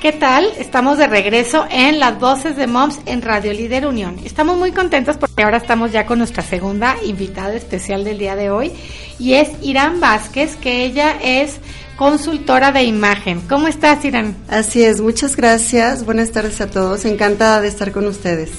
[0.07, 0.47] ¿Qué tal?
[0.57, 4.21] Estamos de regreso en Las Voces de Moms en Radio Líder Unión.
[4.25, 8.49] Estamos muy contentos porque ahora estamos ya con nuestra segunda invitada especial del día de
[8.49, 8.71] hoy
[9.19, 11.59] y es Irán Vázquez, que ella es
[11.97, 13.41] consultora de imagen.
[13.49, 14.37] ¿Cómo estás, Irán?
[14.47, 16.05] Así es, muchas gracias.
[16.05, 17.05] Buenas tardes a todos.
[17.05, 18.53] Encantada de estar con ustedes.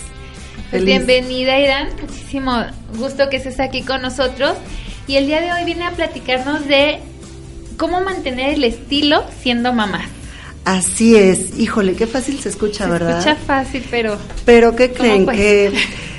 [0.70, 1.92] Pues bienvenida, Irán.
[2.02, 2.58] Muchísimo
[2.98, 4.58] gusto que estés aquí con nosotros.
[5.08, 7.00] Y el día de hoy viene a platicarnos de
[7.78, 10.10] cómo mantener el estilo siendo mamá.
[10.68, 11.58] Así es.
[11.58, 13.24] Híjole, qué fácil se escucha, ¿verdad?
[13.24, 14.18] Se escucha fácil, pero...
[14.44, 15.26] Pero ¿qué creen?
[15.26, 15.72] Que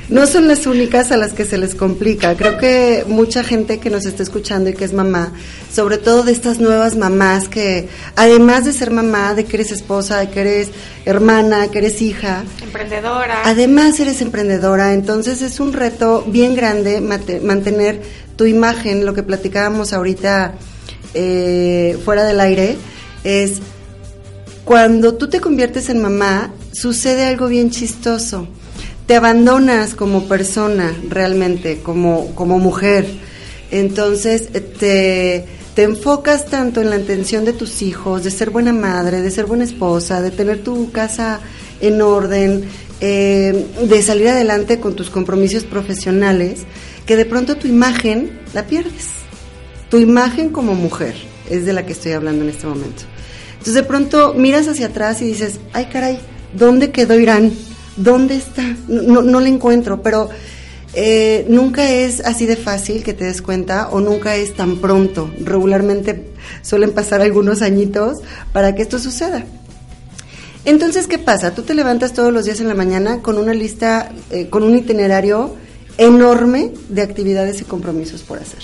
[0.09, 2.35] no son las únicas a las que se les complica.
[2.35, 5.35] Creo que mucha gente que nos está escuchando y que es mamá,
[5.71, 10.19] sobre todo de estas nuevas mamás que, además de ser mamá, de que eres esposa,
[10.19, 10.71] de que eres
[11.05, 18.01] hermana, que eres hija, emprendedora, además eres emprendedora, entonces es un reto bien grande mantener
[18.37, 20.55] tu imagen, lo que platicábamos ahorita
[21.13, 22.79] eh, fuera del aire,
[23.25, 23.61] es
[24.69, 28.47] cuando tú te conviertes en mamá, sucede algo bien chistoso
[29.09, 33.07] te abandonas como persona realmente, como, como mujer.
[33.71, 39.23] Entonces te, te enfocas tanto en la atención de tus hijos, de ser buena madre,
[39.23, 41.41] de ser buena esposa, de tener tu casa
[41.81, 42.65] en orden,
[43.01, 46.65] eh, de salir adelante con tus compromisos profesionales,
[47.07, 49.07] que de pronto tu imagen la pierdes.
[49.89, 51.15] Tu imagen como mujer
[51.49, 53.05] es de la que estoy hablando en este momento.
[53.69, 56.19] Entonces de pronto miras hacia atrás y dices, ay caray,
[56.55, 57.53] ¿dónde quedó Irán?
[57.99, 58.63] ¿dónde está?
[58.89, 60.31] No, no le encuentro, pero
[60.95, 65.31] eh, nunca es así de fácil que te des cuenta o nunca es tan pronto.
[65.45, 66.31] Regularmente
[66.63, 68.17] suelen pasar algunos añitos
[68.55, 69.45] para que esto suceda.
[70.65, 71.55] Entonces, ¿qué pasa?
[71.55, 74.79] Tú te levantas todos los días en la mañana con una lista, eh, con un
[74.79, 75.57] itinerario
[75.99, 78.63] enorme de actividades y compromisos por hacer.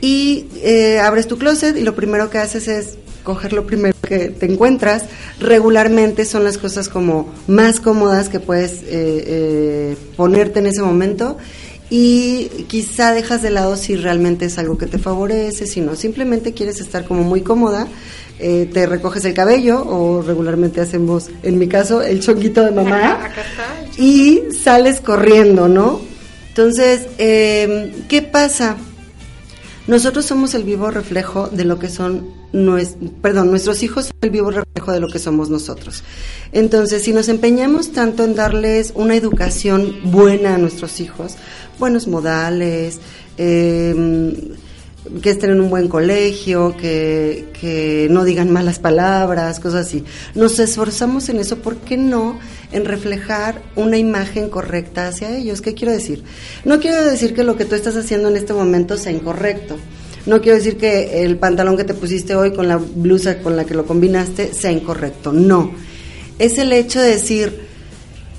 [0.00, 4.28] Y eh, abres tu closet y lo primero que haces es coger lo primero que
[4.28, 5.04] te encuentras.
[5.38, 11.38] Regularmente son las cosas como más cómodas que puedes eh, eh, ponerte en ese momento
[11.88, 16.54] y quizá dejas de lado si realmente es algo que te favorece, si no, simplemente
[16.54, 17.88] quieres estar como muy cómoda,
[18.38, 23.30] eh, te recoges el cabello o regularmente hacemos, en mi caso, el chonguito de mamá
[23.98, 26.00] y sales corriendo, ¿no?
[26.50, 28.76] Entonces, ¿qué pasa?
[29.90, 32.28] Nosotros somos el vivo reflejo de lo que son,
[33.22, 36.02] perdón, nuestros hijos son el vivo reflejo de lo que somos nosotros.
[36.52, 41.36] Entonces, si nos empeñamos tanto en darles una educación buena a nuestros hijos,
[41.78, 43.00] buenos modales,
[43.38, 44.54] eh,
[45.22, 50.04] que estén en un buen colegio, que, que no digan malas palabras, cosas así.
[50.34, 52.38] Nos esforzamos en eso, ¿por qué no
[52.70, 55.62] en reflejar una imagen correcta hacia ellos?
[55.62, 56.22] ¿Qué quiero decir?
[56.64, 59.76] No quiero decir que lo que tú estás haciendo en este momento sea incorrecto.
[60.26, 63.64] No quiero decir que el pantalón que te pusiste hoy con la blusa con la
[63.64, 65.32] que lo combinaste sea incorrecto.
[65.32, 65.72] No.
[66.38, 67.70] Es el hecho de decir,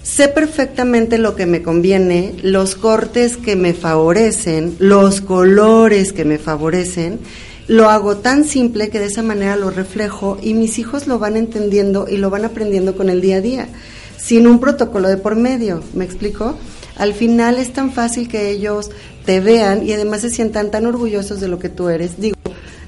[0.04, 6.40] Sé perfectamente lo que me conviene, los cortes que me favorecen, los colores que me
[6.40, 7.20] favorecen.
[7.68, 11.38] Lo hago tan simple que de esa manera lo reflejo y mis hijos lo van
[11.38, 13.70] entendiendo y lo van aprendiendo con el día a día,
[14.18, 15.84] sin un protocolo de por medio.
[15.94, 16.58] ¿Me explico?
[16.96, 18.92] Al final es tan fácil que ellos
[19.26, 22.20] te vean y además se sientan tan orgullosos de lo que tú eres.
[22.20, 22.36] Digo,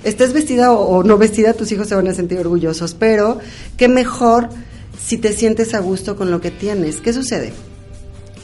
[0.03, 3.39] estés vestida o, no vestida, tus hijos se van a sentir orgullosos, pero
[3.77, 4.49] qué mejor
[5.03, 6.97] si te sientes a gusto con lo que tienes.
[6.97, 7.53] ¿Qué sucede?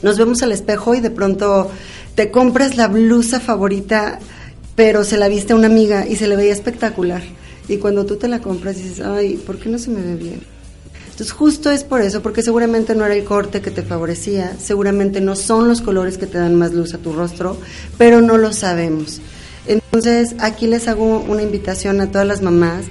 [0.01, 1.69] Nos vemos al espejo y de pronto
[2.15, 4.19] te compras la blusa favorita,
[4.75, 7.21] pero se la viste a una amiga y se le veía espectacular.
[7.67, 10.58] Y cuando tú te la compras dices, ay, ¿por qué no se me ve bien?
[11.19, 15.19] Entonces justo es por eso, porque seguramente no era el corte que te favorecía, seguramente
[15.19, 17.57] no son los colores que te dan más luz a tu rostro,
[17.97, 19.19] pero no lo sabemos.
[19.67, 22.85] Entonces aquí les hago una invitación a todas las mamás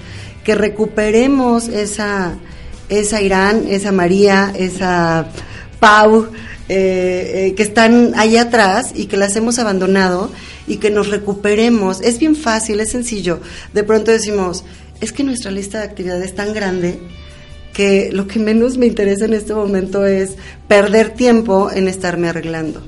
[0.44, 2.34] que recuperemos esa,
[2.90, 5.28] esa Irán, esa María, esa
[5.80, 6.26] Pau,
[6.68, 10.30] eh, eh, que están allá atrás y que las hemos abandonado
[10.66, 12.02] y que nos recuperemos.
[12.02, 13.40] Es bien fácil, es sencillo.
[13.72, 14.64] De pronto decimos,
[15.00, 17.00] es que nuestra lista de actividades es tan grande
[17.78, 20.34] que lo que menos me interesa en este momento es
[20.66, 22.82] perder tiempo en estarme arreglando.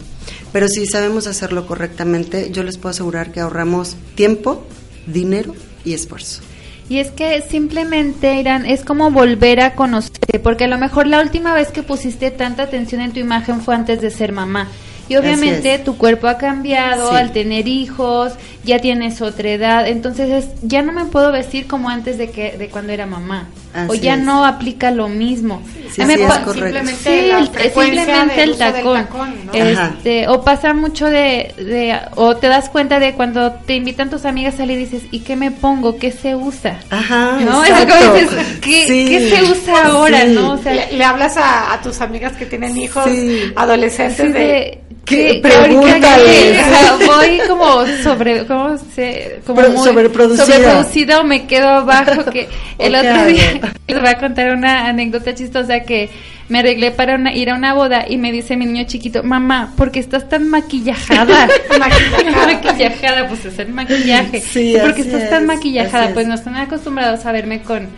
[0.53, 4.67] Pero si sabemos hacerlo correctamente, yo les puedo asegurar que ahorramos tiempo,
[5.07, 6.43] dinero y esfuerzo.
[6.89, 11.23] Y es que simplemente, Irán, es como volver a conocerte, porque a lo mejor la
[11.23, 14.67] última vez que pusiste tanta atención en tu imagen fue antes de ser mamá.
[15.11, 17.17] Y obviamente tu cuerpo ha cambiado Sí.
[17.17, 18.33] al tener hijos,
[18.65, 22.57] ya tienes otra edad, entonces es, ya no me puedo vestir como antes de que
[22.57, 23.49] de cuando era mamá.
[23.89, 24.21] o ya es.
[24.21, 25.63] no aplica lo mismo.
[25.65, 26.19] Sí, sí, es.
[26.53, 28.95] Simplemente la simplemente el tacón.
[29.05, 29.53] tacón, ¿no?
[29.53, 29.93] Ajá.
[29.97, 34.25] Este, o pasa mucho de, de, o te das cuenta de cuando te invitan tus
[34.25, 35.99] amigas a salir y dices, ¿y qué me pongo?
[35.99, 36.79] ¿Qué se usa?
[36.91, 37.63] Ajá, ¿No?
[38.15, 38.31] Dices,
[38.61, 39.07] ¿qué, Sí.
[39.09, 40.23] qué se usa ahora?
[40.23, 40.33] Sí.
[40.35, 40.53] ¿No?
[40.53, 43.53] O sea, le, le hablas a, a tus amigas que tienen hijos Sí.
[43.57, 45.41] adolescentes así de, de, ¿Qué?
[45.45, 49.41] o sea, voy como sobre, ¿cómo se?
[49.47, 50.45] Como Pro- muy sobreproducida.
[50.47, 52.49] sobreproducida o me quedo abajo que
[52.79, 56.11] el ¿O qué otro día les voy a contar una anécdota chistosa que
[56.49, 59.73] me arreglé para una- ir a una boda y me dice mi niño chiquito, mamá,
[59.77, 61.49] ¿por qué estás tan maquillajada?
[61.79, 63.29] Maquillajada.
[63.29, 64.41] pues es el maquillaje.
[64.41, 66.09] Sí, ¿Por qué estás tan maquillajada?
[66.13, 66.29] Pues es.
[66.29, 67.89] no están acostumbrados a verme con,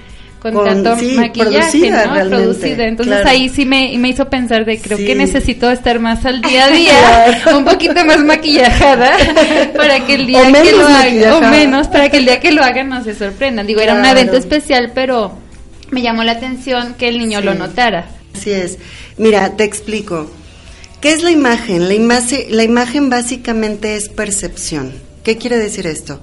[0.43, 2.15] con, Con- tanto sí, maquillaje, producida ¿no?
[2.15, 2.85] realmente, Producida.
[2.89, 3.29] Entonces claro.
[3.31, 5.07] ahí sí me, me hizo pensar de creo Sí.
[5.07, 7.59] que necesito estar más al día a día, Claro.
[7.59, 9.13] un poquito más maquillajada
[9.77, 12.51] para que el día O que lo haga, o menos para que el día que
[12.51, 13.67] lo hagan no se sorprendan.
[13.69, 15.39] Digo, era un evento especial, pero
[15.93, 17.45] me llamó la atención que el niño Sí.
[17.45, 18.07] lo notara.
[18.35, 18.79] Así es.
[19.19, 20.29] Mira, te explico.
[21.01, 21.87] ¿Qué es la imagen?
[21.87, 22.41] La, imagen?
[22.51, 24.93] la imagen básicamente es percepción.
[25.23, 26.21] ¿Qué quiere decir esto?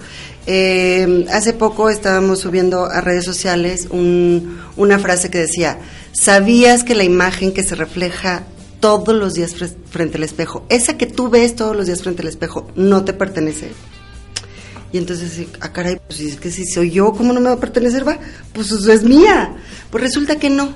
[0.51, 5.77] Eh, hace poco estábamos subiendo a redes sociales un- una frase que decía,
[6.11, 8.45] ¿sabías que la imagen que se refleja
[8.79, 12.23] todos los días fre- frente al espejo, esa que tú ves todos los días frente
[12.23, 13.69] al espejo, no te pertenece?
[14.91, 17.59] Y entonces, ah, caray, pues es que si soy yo, ¿cómo no me va a
[17.59, 18.07] pertenecer?
[18.07, 18.17] Va,
[18.51, 19.55] pues eso es mía.
[19.91, 20.73] Pues resulta que no.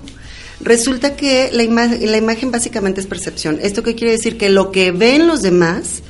[0.61, 3.57] Resulta que la, la imagen básicamente es percepción.
[3.59, 4.38] ¿Esto qué quiere decir?
[4.38, 6.03] Que lo que ven los demás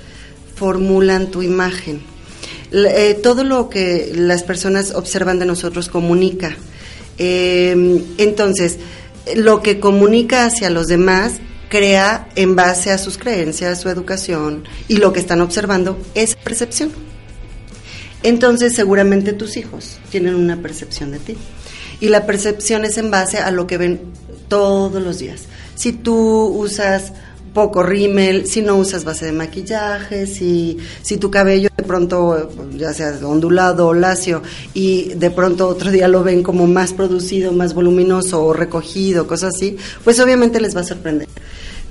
[0.56, 2.02] formulan tu imagen.
[2.74, 6.58] Eh, todo lo que las personas observan de nosotros comunica.
[7.18, 8.80] Eh, entonces,
[9.36, 11.34] lo que comunica hacia los demás
[11.70, 16.92] crea en base a sus creencias, su educación y lo que están observando es percepción.
[18.24, 21.38] Entonces, seguramente tus hijos tienen una percepción de ti.
[22.00, 24.02] Y la percepción es en base a lo que ven
[24.48, 25.44] todos los días.
[25.76, 27.14] Si tú usas
[27.54, 32.94] poco rímel, si no usas base de maquillaje, si, si tu cabello de pronto, ya
[32.94, 34.42] sea ondulado o lacio,
[34.74, 39.56] y de pronto otro día lo ven como más producido, más voluminoso o recogido, cosas
[39.56, 41.28] así, pues obviamente les va a sorprender.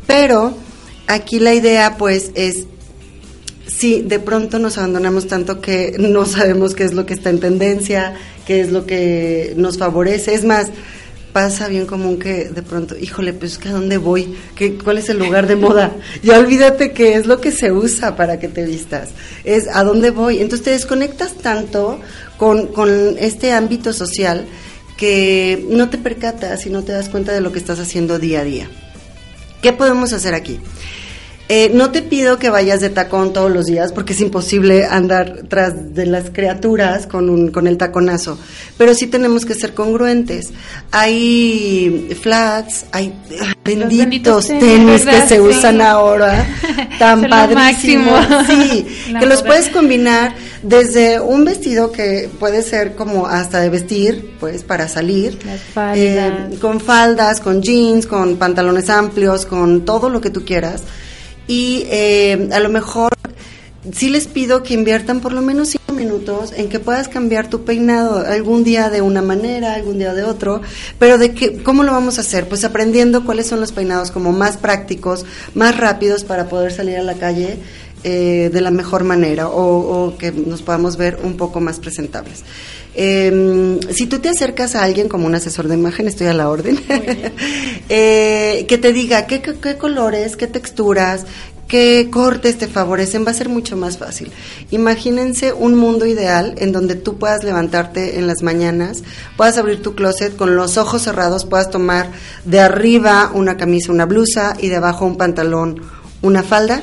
[0.06, 0.54] Pero
[1.06, 2.66] aquí la idea pues es
[3.66, 7.40] sí, de pronto nos abandonamos tanto que no sabemos qué es lo que está en
[7.40, 8.14] tendencia,
[8.46, 10.34] qué es lo que nos favorece.
[10.34, 10.68] Es más,
[11.32, 14.36] pasa bien común que de pronto, híjole, pues ¿que ¿a dónde voy?
[14.54, 15.92] ¿Qué, ¿Cuál es el lugar de moda?
[16.22, 19.10] Ya olvídate que es lo que se usa para que te vistas.
[19.44, 20.40] Es a dónde voy.
[20.40, 22.00] Entonces te desconectas tanto
[22.36, 24.44] con, con este ámbito social
[24.96, 28.40] que no te percatas y no te das cuenta de lo que estás haciendo día
[28.40, 28.68] a día.
[29.62, 30.60] ¿Qué podemos hacer aquí?
[31.48, 35.40] Eh, no te pido que vayas de tacón todos los días porque es imposible andar
[35.48, 38.38] tras de las criaturas con, un, con el taconazo,
[38.78, 40.50] pero sí tenemos que ser congruentes.
[40.92, 43.12] Hay flats, hay
[43.64, 45.40] benditos benditos tenis, tenis, que se Sí.
[45.40, 46.46] usan ahora,
[46.98, 53.26] tan padrísimos, sí, La que los puedes combinar desde un vestido que puede ser como
[53.26, 55.38] hasta de vestir, pues para salir,
[55.74, 55.96] faldas.
[55.98, 60.82] eh, con faldas, con jeans, con pantalones amplios, con todo lo que tú quieras.
[61.52, 63.12] Y eh, a lo mejor
[63.92, 67.66] sí les pido que inviertan por lo menos cinco minutos en que puedas cambiar tu
[67.66, 70.62] peinado algún día de una manera, algún día de otro,
[70.98, 72.48] pero de que, ¿cómo lo vamos a hacer?
[72.48, 77.02] Pues aprendiendo cuáles son los peinados como más prácticos, más rápidos para poder salir a
[77.02, 77.58] la calle
[78.04, 82.42] eh, de la mejor manera o, o que nos podamos ver un poco más presentables.
[82.94, 86.48] Eh, si tú te acercas a alguien como un asesor de imagen, estoy a la
[86.50, 86.78] orden,
[87.88, 91.24] eh, que te diga qué, qué- qué colores, qué texturas,
[91.68, 94.30] qué cortes te favorecen, va a ser mucho más fácil.
[94.70, 99.02] Imagínense un mundo ideal en donde tú puedas levantarte en las mañanas,
[99.36, 102.10] puedas abrir tu closet con los ojos cerrados, puedas tomar
[102.44, 105.80] de arriba una camisa, una blusa y de abajo un pantalón,
[106.20, 106.82] una falda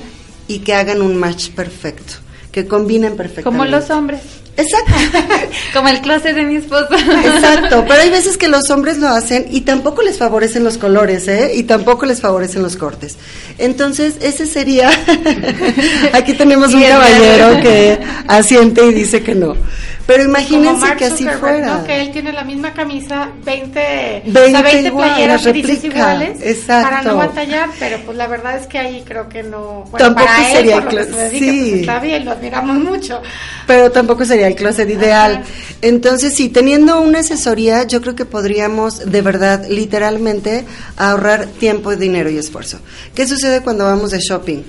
[0.50, 2.16] y que hagan un match perfecto,
[2.52, 3.44] que combinen perfectamente.
[3.44, 4.20] Como los hombres.
[4.58, 4.92] Exacto.
[5.74, 6.90] Como el closet de mi esposo.
[6.92, 11.28] Exacto, pero hay veces que los hombres lo hacen y tampoco les favorecen los colores,
[11.28, 11.52] ¿eh?
[11.54, 13.18] Y tampoco les favorecen los cortes.
[13.58, 14.90] Entonces, ese sería...
[16.14, 19.56] Aquí tenemos un caballero que asiente y dice que no.
[20.10, 21.68] Pero imagínense que así fuera.
[21.78, 21.84] ¿no?
[21.84, 26.40] Que él tiene la misma camisa, 20, 20 o sea, 20 igual, playeras réplica, iguales
[26.42, 26.90] exacto.
[26.90, 30.26] para no batallar, pero pues la verdad es que ahí creo que no, bueno, Tampoco
[30.26, 31.68] para sería cla- se dedica, sí.
[31.70, 33.22] pues está bien, lo admiramos mucho.
[33.68, 35.44] pero tampoco sería el closet ideal.
[35.84, 40.66] Entonces, sí, teniendo una asesoría, yo creo que podríamos de verdad, literalmente,
[40.98, 42.80] ahorrar tiempo, dinero y esfuerzo.
[43.14, 44.64] ¿Qué sucede cuando vamos de shopping?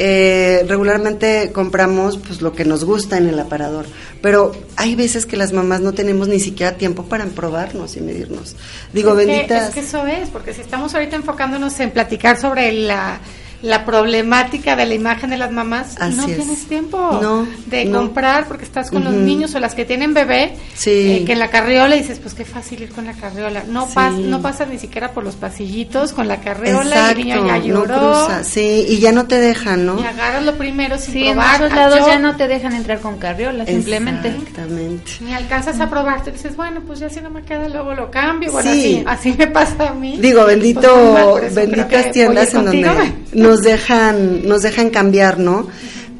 [0.00, 3.84] Eh, regularmente compramos pues lo que nos gusta en el aparador,
[4.22, 8.54] pero hay veces que las mamás no tenemos ni siquiera tiempo para probarnos y medirnos.
[8.92, 9.68] Digo, es que- benditas.
[9.68, 13.18] es que eso es, porque si estamos ahorita enfocándonos en platicar sobre la,
[13.60, 16.36] la problemática de la imagen de las mamás, Así no es.
[16.36, 17.98] tienes tiempo No, de no.
[17.98, 20.90] comprar porque estás con los niños o las que tienen bebé, Sí.
[20.90, 23.64] eh, que en la carriola dices, pues qué fácil ir con la carriola.
[23.68, 23.92] No, Sí.
[23.94, 27.58] pas, no pasas ni siquiera por los pasillitos con la carriola y el niño ya
[27.58, 27.98] no lloró.
[27.98, 29.98] cruza, sí, y ya no te dejan, ¿no?
[30.00, 31.62] Y agarras lo primero sin Sí, probar.
[31.64, 34.28] Ah, lados yo- ya no te dejan entrar con carriola, simplemente.
[34.28, 35.12] Exactamente.
[35.20, 38.52] Ni alcanzas a probarte, dices, bueno, pues ya si no me queda, luego lo cambio.
[38.52, 39.04] Bueno, Sí.
[39.08, 40.16] así, así me pasa a mí.
[40.18, 42.78] Digo, Pues bendito, muy mal, benditas tiendas en donde.
[43.48, 45.68] nos dejan, nos dejan cambiar, ¿no?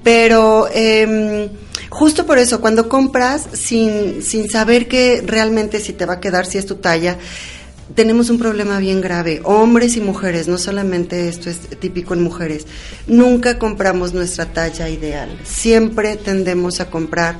[0.03, 1.51] Pero em,
[1.91, 6.47] justo por eso, cuando compras sin, sin saber que realmente si te va a quedar,
[6.47, 7.19] si es tu talla,
[7.95, 9.43] tenemos un problema bien grave.
[9.45, 12.67] Hombres y mujeres, no solamente esto es típico en mujeres,
[13.07, 15.29] nunca compramos nuestra talla ideal.
[15.45, 17.37] Siempre tendemos a comprar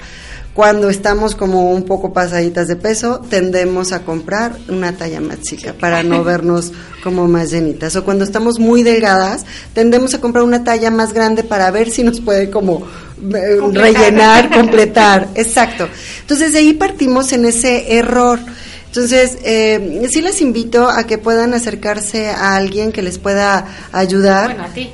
[0.59, 5.73] cuando estamos como un poco pasaditas de peso, tendemos a comprar una talla más chica
[5.73, 6.73] para no vernos
[7.05, 7.95] como más llenitas.
[7.95, 12.03] O cuando estamos muy delgadas, tendemos a comprar una talla más grande para ver si
[12.03, 12.85] nos puede como
[13.23, 15.29] eh, rellenar, completar.
[15.37, 15.89] Exacto.
[16.23, 18.41] Entonces de ahí partimos en ese error.
[18.87, 24.57] Entonces, eh, sí les invito a que puedan acercarse a alguien que les pueda ayudar.
[24.57, 24.91] Bueno, a ti.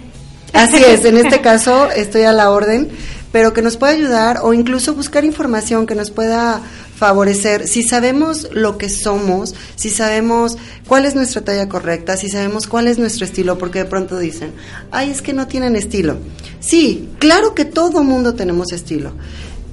[0.52, 2.90] Así es, en este caso estoy a la orden,
[3.34, 6.60] pero que nos pueda ayudar o incluso buscar información que nos pueda
[6.94, 7.66] favorecer.
[7.66, 10.56] Si sabemos lo que somos, si sabemos
[10.86, 14.52] cuál es nuestra talla correcta, si sabemos cuál es nuestro estilo, porque de pronto dicen,
[14.92, 16.16] ay, es que no tienen estilo.
[16.60, 19.14] Sí, claro que todo mundo tenemos estilo,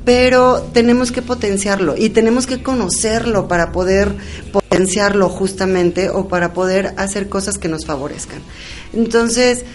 [0.06, 4.16] pero tenemos que potenciarlo y tenemos que conocerlo para poder
[4.52, 8.40] potenciarlo justamente o para poder hacer cosas que nos favorezcan.
[8.92, 9.66] Entonces,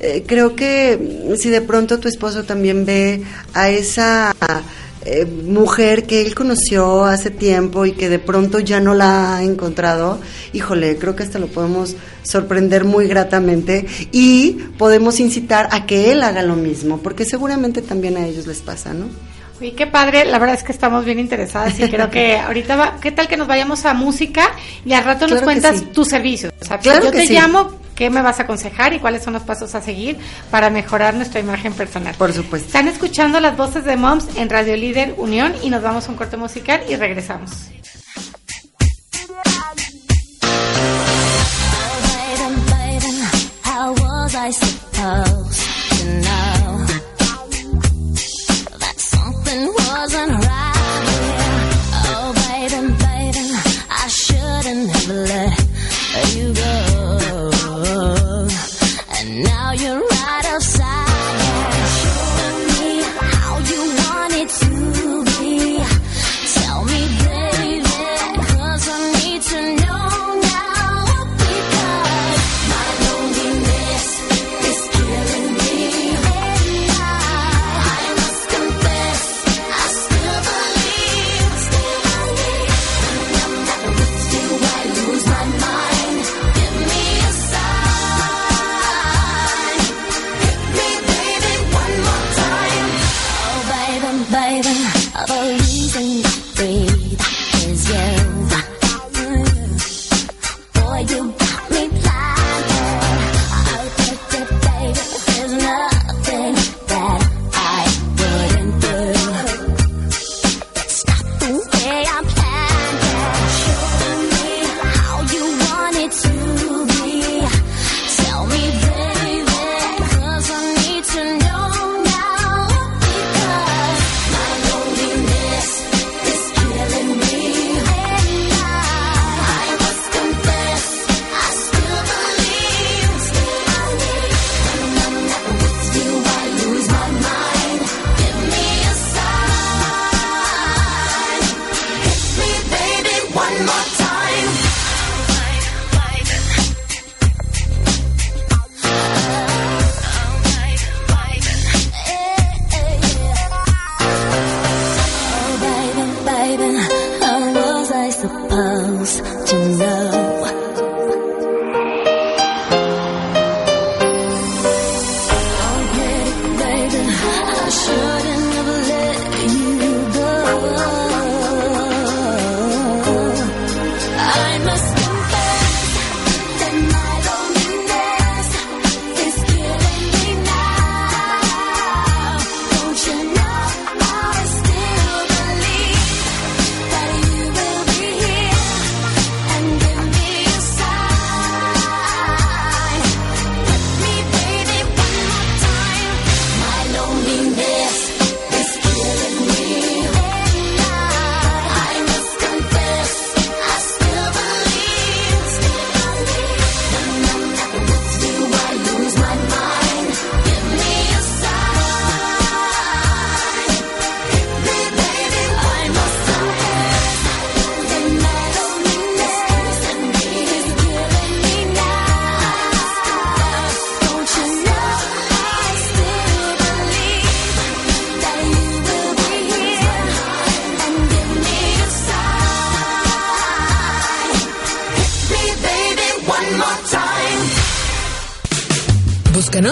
[0.00, 3.22] eh, creo que si de pronto tu esposo también ve
[3.54, 4.34] a esa
[5.06, 9.42] eh, mujer que él conoció hace tiempo y que de pronto ya no la ha
[9.42, 10.18] encontrado,
[10.52, 16.22] híjole, creo que hasta lo podemos sorprender muy gratamente y podemos incitar a que él
[16.22, 19.06] haga lo mismo, porque seguramente también a ellos les pasa, ¿no?
[19.60, 22.96] Y qué padre, la verdad es que estamos bien interesadas y creo que ahorita va,
[23.00, 24.50] ¿qué tal que nos vayamos a música
[24.84, 25.84] y al rato nos Claro cuentas sí.
[25.92, 26.52] tus servicios?
[26.60, 27.34] O sea, Claro yo te sí.
[27.34, 30.18] llamo, ¿qué me vas a aconsejar y cuáles son los pasos a seguir
[30.50, 32.14] para mejorar nuestra imagen personal?
[32.16, 32.66] Por supuesto.
[32.66, 36.16] Están escuchando las voces de Moms en Radio Líder Unión y nos vamos a un
[36.16, 37.50] corte musical y regresamos.
[49.44, 50.43] Baby,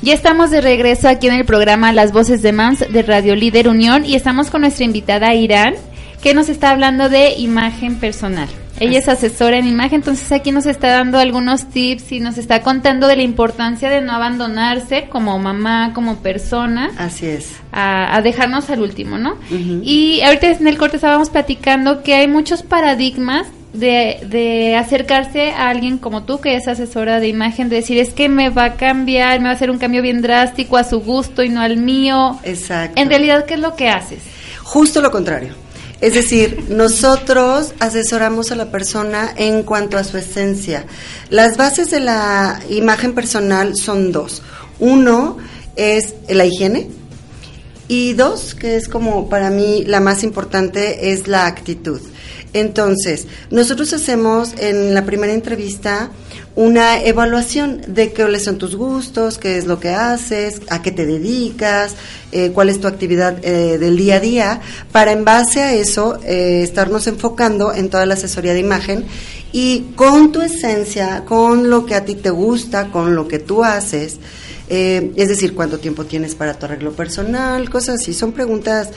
[0.04, 3.70] Ya estamos de regreso aquí en el programa Las Voces de Moms de Radio Líder
[3.70, 5.76] Unión y estamos con nuestra invitada Irán,
[6.22, 8.49] que nos está hablando de imagen personal.
[8.82, 12.62] Ella es asesora en imagen, entonces aquí nos está dando algunos tips y nos está
[12.64, 16.91] contando de la importancia de no abandonarse como mamá, como persona.
[16.97, 17.54] Así es.
[17.72, 19.38] A, a dejarnos al último, ¿no?
[19.49, 25.69] Y ahorita en el corte estábamos platicando que hay muchos paradigmas de, de acercarse a
[25.69, 28.74] alguien como tú, que es asesora de imagen, de decir, es que me va a
[28.76, 31.78] cambiar, me va a hacer un cambio bien drástico a su gusto y no al
[31.78, 32.39] mío.
[32.43, 33.01] Exacto.
[33.01, 34.19] En realidad, ¿qué es lo que haces?
[34.61, 35.55] Justo lo contrario.
[36.01, 40.86] Es decir, nosotros asesoramos a la persona en cuanto a su esencia.
[41.30, 44.41] Las bases de la imagen personal son dos.
[44.80, 45.38] Uno
[45.78, 46.89] es la higiene
[47.88, 52.01] y dos, que es como para mí la más importante, es la actitud.
[52.54, 56.12] Entonces, nosotros hacemos en la primera entrevista
[56.56, 61.06] una evaluación de cuáles son tus gustos, qué es lo que haces, a qué te
[61.06, 61.95] dedicas,
[62.32, 66.20] eh, cuál es tu actividad eh, del día a día, para en base a eso
[66.24, 69.06] eh, estarnos enfocando en toda la asesoría de imagen
[69.51, 73.64] y con tu esencia, con lo que a ti te gusta, con lo que tú
[73.64, 74.18] haces,
[74.70, 78.14] eh, es decir, cuánto tiempo tienes para tu arreglo personal, cosas así.
[78.14, 78.89] Son preguntas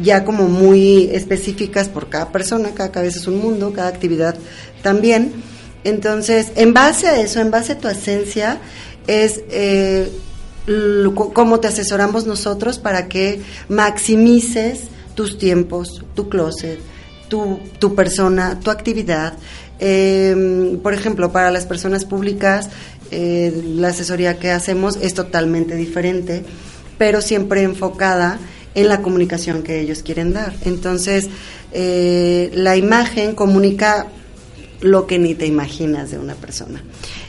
[0.00, 4.36] ya como muy específicas por cada persona, cada cabeza es un mundo, cada actividad
[4.82, 5.32] también.
[5.82, 8.58] Entonces, en base a eso, en base a tu esencia,
[9.06, 10.10] es eh,
[11.14, 14.80] cómo te asesoramos nosotros para que maximices
[15.14, 16.78] tus tiempos, tu closet,
[17.28, 19.34] tu, tu persona, tu actividad.
[19.80, 22.70] Eh, por ejemplo, para las personas públicas,
[23.10, 26.42] eh, la asesoría que hacemos es totalmente diferente,
[26.98, 28.38] pero siempre enfocada
[28.74, 30.54] en la comunicación que ellos quieren dar.
[30.64, 31.28] Entonces,
[31.72, 34.08] eh, la imagen comunica
[34.80, 36.82] lo que ni te imaginas de una persona.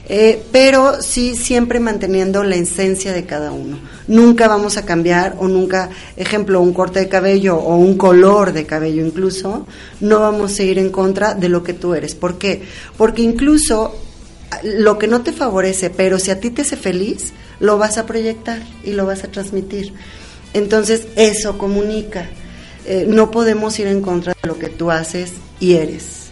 [0.07, 3.79] Eh, pero sí siempre manteniendo la esencia de cada uno.
[4.07, 8.65] Nunca vamos a cambiar o nunca, ejemplo, un corte de cabello o un color de
[8.65, 9.65] cabello incluso,
[10.01, 12.13] no vamos a ir en contra de lo que tú eres.
[12.13, 12.61] ¿Por qué?
[12.97, 13.95] Porque incluso
[14.63, 18.05] lo que no te favorece, pero si a ti te hace feliz, lo vas a
[18.05, 19.93] proyectar y lo vas a transmitir.
[20.53, 22.29] Entonces eso comunica.
[22.85, 26.25] Eh, no podemos ir en contra de lo que tú haces y eres.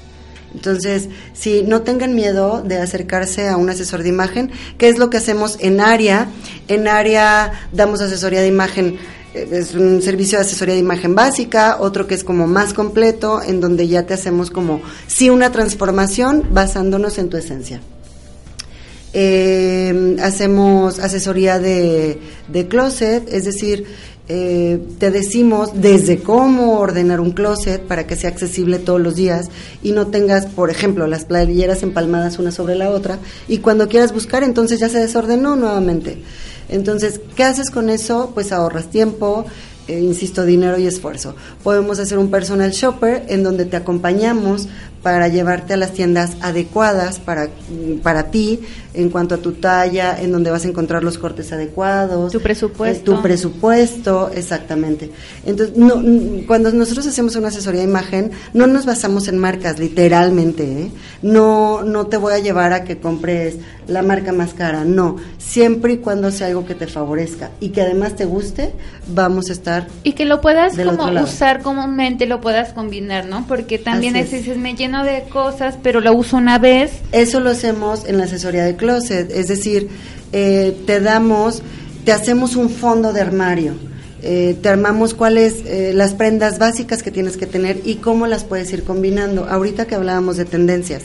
[0.53, 5.09] Entonces, si no tengan miedo de acercarse a un asesor de imagen, ¿qué es lo
[5.09, 6.28] que hacemos en área?
[6.68, 8.97] En área damos asesoría de imagen,
[9.34, 13.41] eh, es un servicio de asesoría de imagen básica, otro que es como más completo,
[13.41, 17.82] en donde ya te hacemos como sí una transformación basándonos en tu esencia.
[19.14, 23.86] Eh, hacemos asesoría de, de closet, es decir,
[24.30, 29.49] eh, te decimos desde cómo ordenar un closet para que sea accesible todos los días
[29.82, 34.14] y no tengas, por ejemplo, las playeras empalmadas una sobre la otra y cuando quieras
[34.14, 36.20] buscar entonces ya se desordenó nuevamente.
[36.70, 38.32] Entonces, ¿qué haces con eso?
[38.34, 39.45] Pues ahorras tiempo,
[39.89, 41.36] eh, insisto, dinero y esfuerzo.
[41.61, 44.70] Podemos hacer un personal shopper en donde te acompañamos
[45.04, 47.49] para llevarte a las tiendas adecuadas para,
[48.01, 48.62] para ti
[48.93, 52.32] en cuanto a tu talla, en donde vas a encontrar los cortes adecuados.
[52.32, 53.12] Tu presupuesto.
[53.12, 55.12] Eh, tu presupuesto, exactamente.
[55.45, 56.01] Entonces, no,
[56.47, 60.64] cuando nosotros hacemos una asesoría de imagen, no nos basamos en marcas, literalmente.
[60.64, 60.91] ¿eh?
[61.22, 63.56] No, no te voy a llevar a que compres
[63.88, 65.18] la marca más cara, no.
[65.38, 68.72] Siempre y cuando sea algo que te favorezca y que además te guste,
[69.08, 73.45] vamos a estar Y que lo puedas como usar comúnmente, lo puedas combinar, ¿no?
[73.47, 74.43] Porque también es, es.
[74.43, 74.70] dices, me
[75.02, 76.91] de cosas, pero lo uso una vez.
[77.12, 79.89] Eso lo hacemos en la asesoría de closet, es decir,
[80.32, 81.64] eh, te damos,
[82.06, 83.74] te hacemos un fondo de armario,
[84.22, 88.44] eh, te armamos cuáles eh, las prendas básicas que tienes que tener y cómo las
[88.44, 89.48] puedes ir combinando.
[89.50, 91.04] Ahorita que hablábamos de tendencias,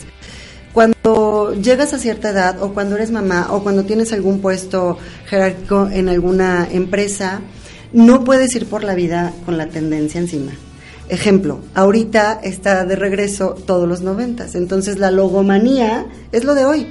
[0.73, 5.89] cuando llegas a cierta edad o cuando eres mamá o cuando tienes algún puesto jerárquico
[5.91, 7.41] en alguna empresa,
[7.91, 10.51] no puedes ir por la vida con la tendencia encima.
[11.09, 16.87] Ejemplo, ahorita está de regreso todos los noventas, entonces la logomanía es lo de hoy.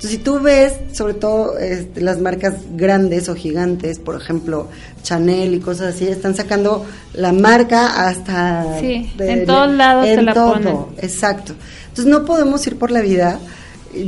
[0.00, 4.68] Entonces, si tú ves, sobre todo este, las marcas grandes o gigantes, por ejemplo,
[5.02, 8.80] Chanel y cosas así, están sacando la marca hasta...
[8.80, 10.76] Sí, en todos lados en te la todo, ponen.
[11.02, 11.52] Exacto.
[11.90, 13.38] Entonces no podemos ir por la vida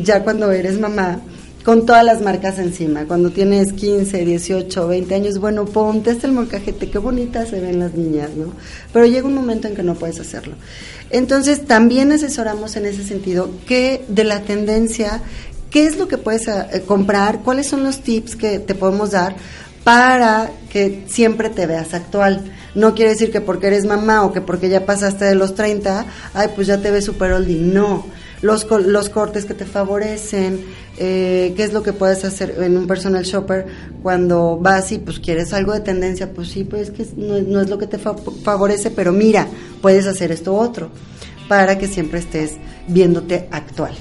[0.03, 1.21] ya cuando eres mamá,
[1.65, 3.05] con todas las marcas encima.
[3.05, 7.79] Cuando tienes 15, 18, 20 años, bueno, ponte este el molcajete, qué bonitas se ven
[7.79, 8.53] las niñas, ¿no?
[8.93, 10.55] Pero llega un momento en que no puedes hacerlo.
[11.11, 15.23] Entonces, también asesoramos en ese sentido que de la tendencia,
[15.71, 19.37] qué es lo que puedes eh, comprar, cuáles son los tips que te podemos dar
[19.85, 22.53] para que siempre te veas actual.
[22.75, 26.07] No quiere decir que porque eres mamá o que porque ya pasaste de los 30,
[26.35, 27.59] ay, pues ya te ves super oldie.
[27.59, 28.07] No.
[28.43, 30.65] Los, los cortes que te favorecen,
[30.99, 33.67] eh, qué es lo que puedes hacer en un personal shopper
[34.03, 37.61] cuando vas y pues quieres algo de tendencia, pues sí, pues es que no, no
[37.61, 39.47] es lo que te fa- favorece, pero mira,
[39.81, 40.91] puedes hacer esto otro
[41.49, 42.55] para que siempre estés
[42.89, 43.93] viéndote actual.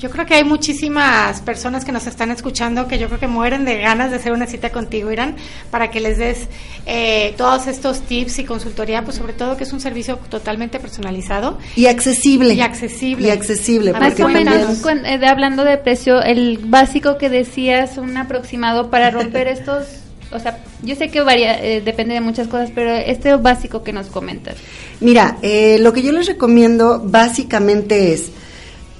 [0.00, 3.66] Yo creo que hay muchísimas personas que nos están escuchando que yo creo que mueren
[3.66, 5.36] de ganas de hacer una cita contigo, Irán,
[5.70, 6.48] para que les des
[6.86, 11.58] eh, todos estos tips y consultoría, pues sobre todo que es un servicio totalmente personalizado
[11.76, 12.54] Y accesible.
[12.54, 13.28] y accesible.
[13.28, 18.16] Y accesible, Más o menos, eh, de- hablando de precio, el básico que decías, un
[18.16, 19.84] aproximado para romper estos,
[20.32, 23.92] o sea, yo sé que varía, eh, depende de muchas cosas, pero este básico que
[23.92, 24.54] nos comentas.
[25.00, 28.30] Mira, eh, lo que yo les recomiendo básicamente es,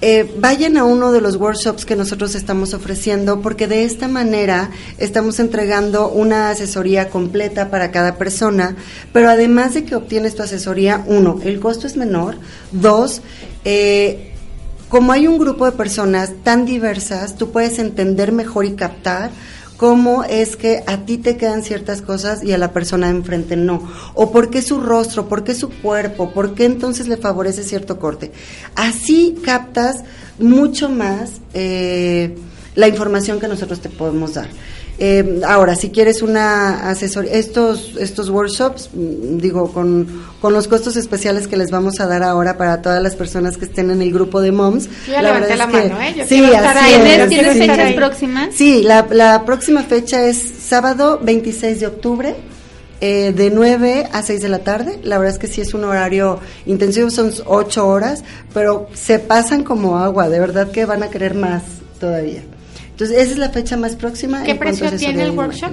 [0.02, 4.70] eh, vayan a uno de los workshops que nosotros estamos ofreciendo porque de esta manera
[4.96, 8.76] estamos entregando una asesoría completa para cada persona,
[9.12, 12.36] pero además de que obtienes tu asesoría, uno, el costo es menor,
[12.72, 13.20] dos,
[13.66, 14.32] eh,
[14.88, 19.30] como hay un grupo de personas tan diversas, tú puedes entender mejor y captar
[19.80, 23.56] cómo es que a ti te quedan ciertas cosas y a la persona de enfrente
[23.56, 23.90] no.
[24.12, 27.98] O por qué su rostro, por qué su cuerpo, por qué entonces le favorece cierto
[27.98, 28.30] corte.
[28.74, 30.04] Así captas
[30.38, 32.36] mucho más eh,
[32.74, 34.50] la información que nosotros te podemos dar.
[35.02, 40.06] Eh, ahora, si quieres una asesoría, estos, estos workshops, mm, digo, con,
[40.42, 43.64] con los costos especiales que les vamos a dar ahora para todas las personas que
[43.64, 44.88] estén en el grupo de moms.
[45.06, 46.14] Yo ya la levanté la que- mano, ¿eh?
[46.18, 46.94] Yo sí, estar ahí.
[47.02, 47.94] ¿Tienes, tienes fechas ahí.
[47.94, 48.48] próximas?
[48.54, 50.36] Sí, la, la próxima fecha es
[50.68, 52.34] sábado 26 de octubre.
[53.02, 55.84] eh, de 9 a 6 de la tarde, la verdad es que sí es un
[55.84, 58.22] horario intensivo, son 8 horas,
[58.52, 61.62] pero se pasan como agua, de verdad que van a querer más
[61.98, 62.42] todavía.
[63.00, 64.42] Entonces, esa es la fecha más próxima.
[64.42, 65.70] ¿Qué precio tiene el workshop?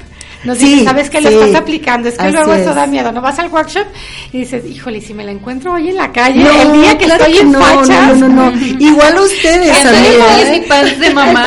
[0.45, 1.35] Nos Sí, dices, ¿sabes que lo sí.
[1.37, 2.09] estás aplicando?
[2.09, 2.75] Es que luego eso es.
[2.77, 3.13] da miedo.
[3.13, 3.87] No vas al workshop
[4.33, 7.23] y dices, híjole, si me la encuentro hoy en la calle, el día que claro
[7.27, 8.19] estoy que en no, fachas.
[8.19, 8.67] no, no, no, no.
[8.81, 10.63] Igual ustedes, amiga, bolis ¿eh?
[10.65, 11.47] y pants de mamá.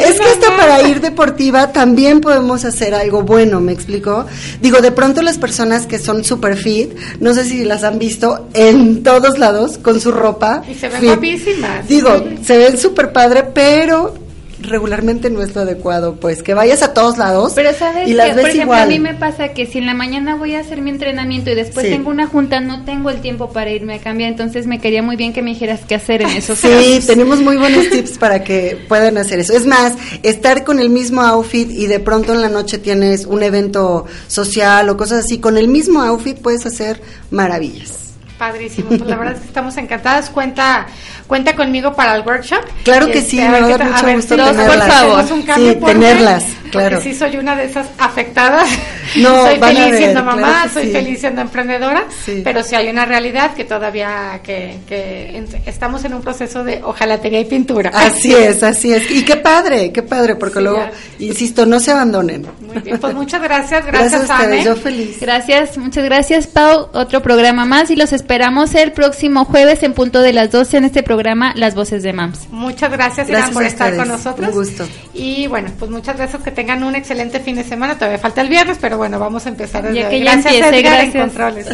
[0.00, 0.51] Es que para
[0.92, 4.26] ir deportiva también podemos hacer algo bueno, ¿me explico?
[4.60, 8.48] Digo, de pronto las personas que son super fit, no sé si las han visto
[8.54, 10.62] en todos lados con su ropa.
[10.70, 11.08] Y se ven fit.
[11.08, 11.88] guapísimas.
[11.88, 12.10] Digo,
[12.44, 14.14] se ven súper padre, pero
[14.62, 18.28] regularmente no es lo adecuado, pues que vayas a todos lados Pero sabes y las
[18.28, 18.82] que, ves por ejemplo, igual.
[18.82, 21.54] a mí me pasa que si en la mañana voy a hacer mi entrenamiento y
[21.54, 21.92] después Sí.
[21.92, 25.16] tengo una junta, no tengo el tiempo para irme a cambiar, entonces me quería muy
[25.16, 27.06] bien que me dijeras qué hacer en esos Sí, casos.
[27.06, 29.52] tenemos muy buenos tips para que puedan hacer eso.
[29.52, 33.42] Es más, estar con el mismo outfit y de pronto en la noche tienes un
[33.42, 37.00] evento social o cosas así, con el mismo outfit puedes hacer
[37.30, 38.01] maravillas.
[38.42, 40.28] Padrísimo, pues la verdad es que estamos encantadas.
[40.30, 40.86] Cuenta
[41.28, 42.58] cuenta conmigo para el workshop.
[42.82, 45.30] Claro que Este, sí, a me va a dar mucho ver gusto tenerlas.
[45.30, 46.96] un cambio Sí, por tenerlas, claro.
[46.96, 48.68] Porque sí soy una de esas afectadas.
[49.16, 50.90] No, soy van a feliz ver, siendo claro mamá, que soy sí.
[50.90, 52.40] feliz siendo emprendedora, Sí.
[52.44, 57.40] pero sí hay una realidad que todavía que, que estamos en un proceso de hojalatería
[57.40, 57.90] y pintura.
[57.94, 59.08] Así es, así es.
[59.10, 60.90] Y qué padre, qué padre, porque Sí, luego, ya.
[61.24, 62.44] insisto, no se abandonen.
[62.60, 64.64] Muy bien, pues muchas gracias, gracias, Gracias a ustedes, Ame.
[64.64, 65.18] yo feliz.
[65.20, 66.88] Gracias, muchas gracias, Pau.
[66.92, 70.78] Otro programa más y los esperamos esperamos el próximo jueves en punto de las 12
[70.78, 72.48] en este programa Las Voces de MAMS.
[72.48, 74.48] Muchas gracias, gracias por estar con nosotros.
[74.48, 74.88] Un gusto.
[75.12, 77.96] Y bueno, pues muchas gracias, que tengan un excelente fin de semana.
[77.96, 80.78] Todavía falta el viernes, pero bueno, vamos a empezar desde ya que ya gracias, empiece,
[80.78, 81.14] Edgar, gracias.
[81.14, 81.66] En controles.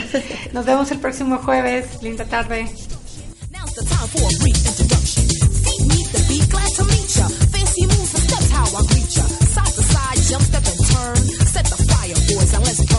[0.53, 2.03] Nos vemos el próximo jueves.
[2.03, 2.67] Linda tarde.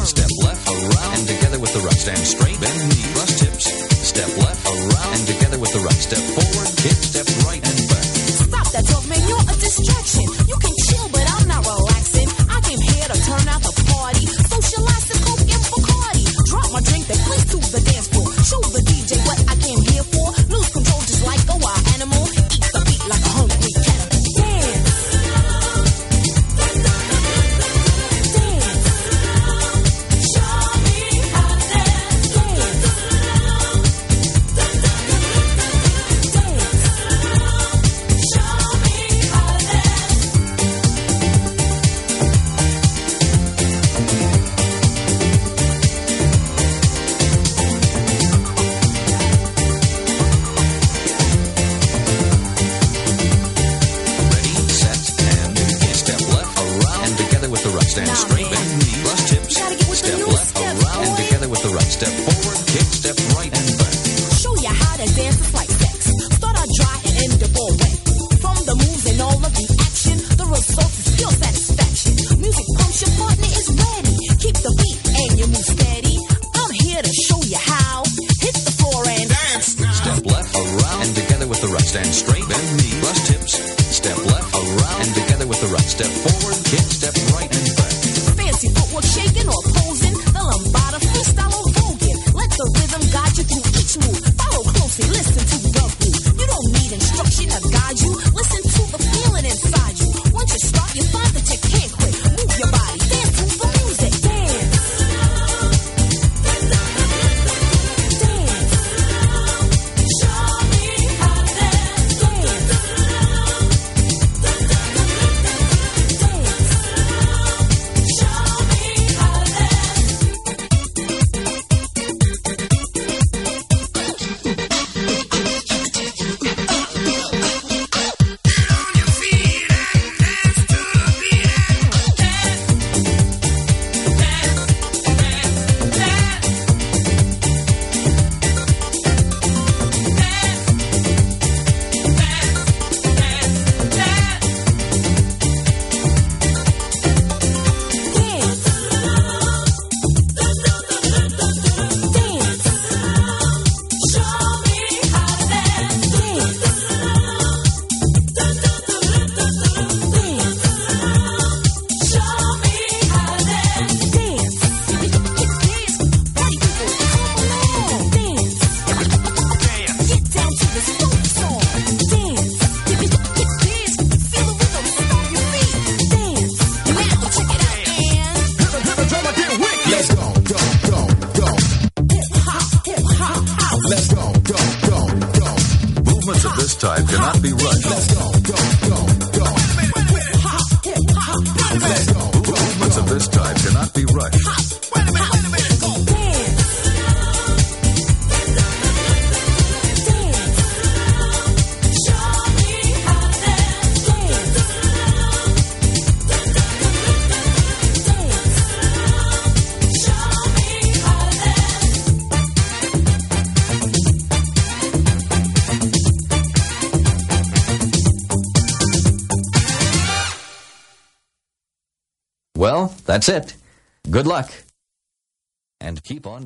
[0.09, 0.78] Step left.
[1.49, 1.97] together with the right.
[1.97, 3.65] Stand straight, bend knee, cross tips.
[4.05, 5.97] Step left, around, and together with the right.
[5.97, 8.05] Step forward, hip, step right, and back.
[8.37, 9.17] Stop that dog, man.
[9.25, 10.29] You're a distraction.
[10.45, 10.68] You can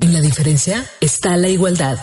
[0.00, 1.98] En la diferencia está la igualdad.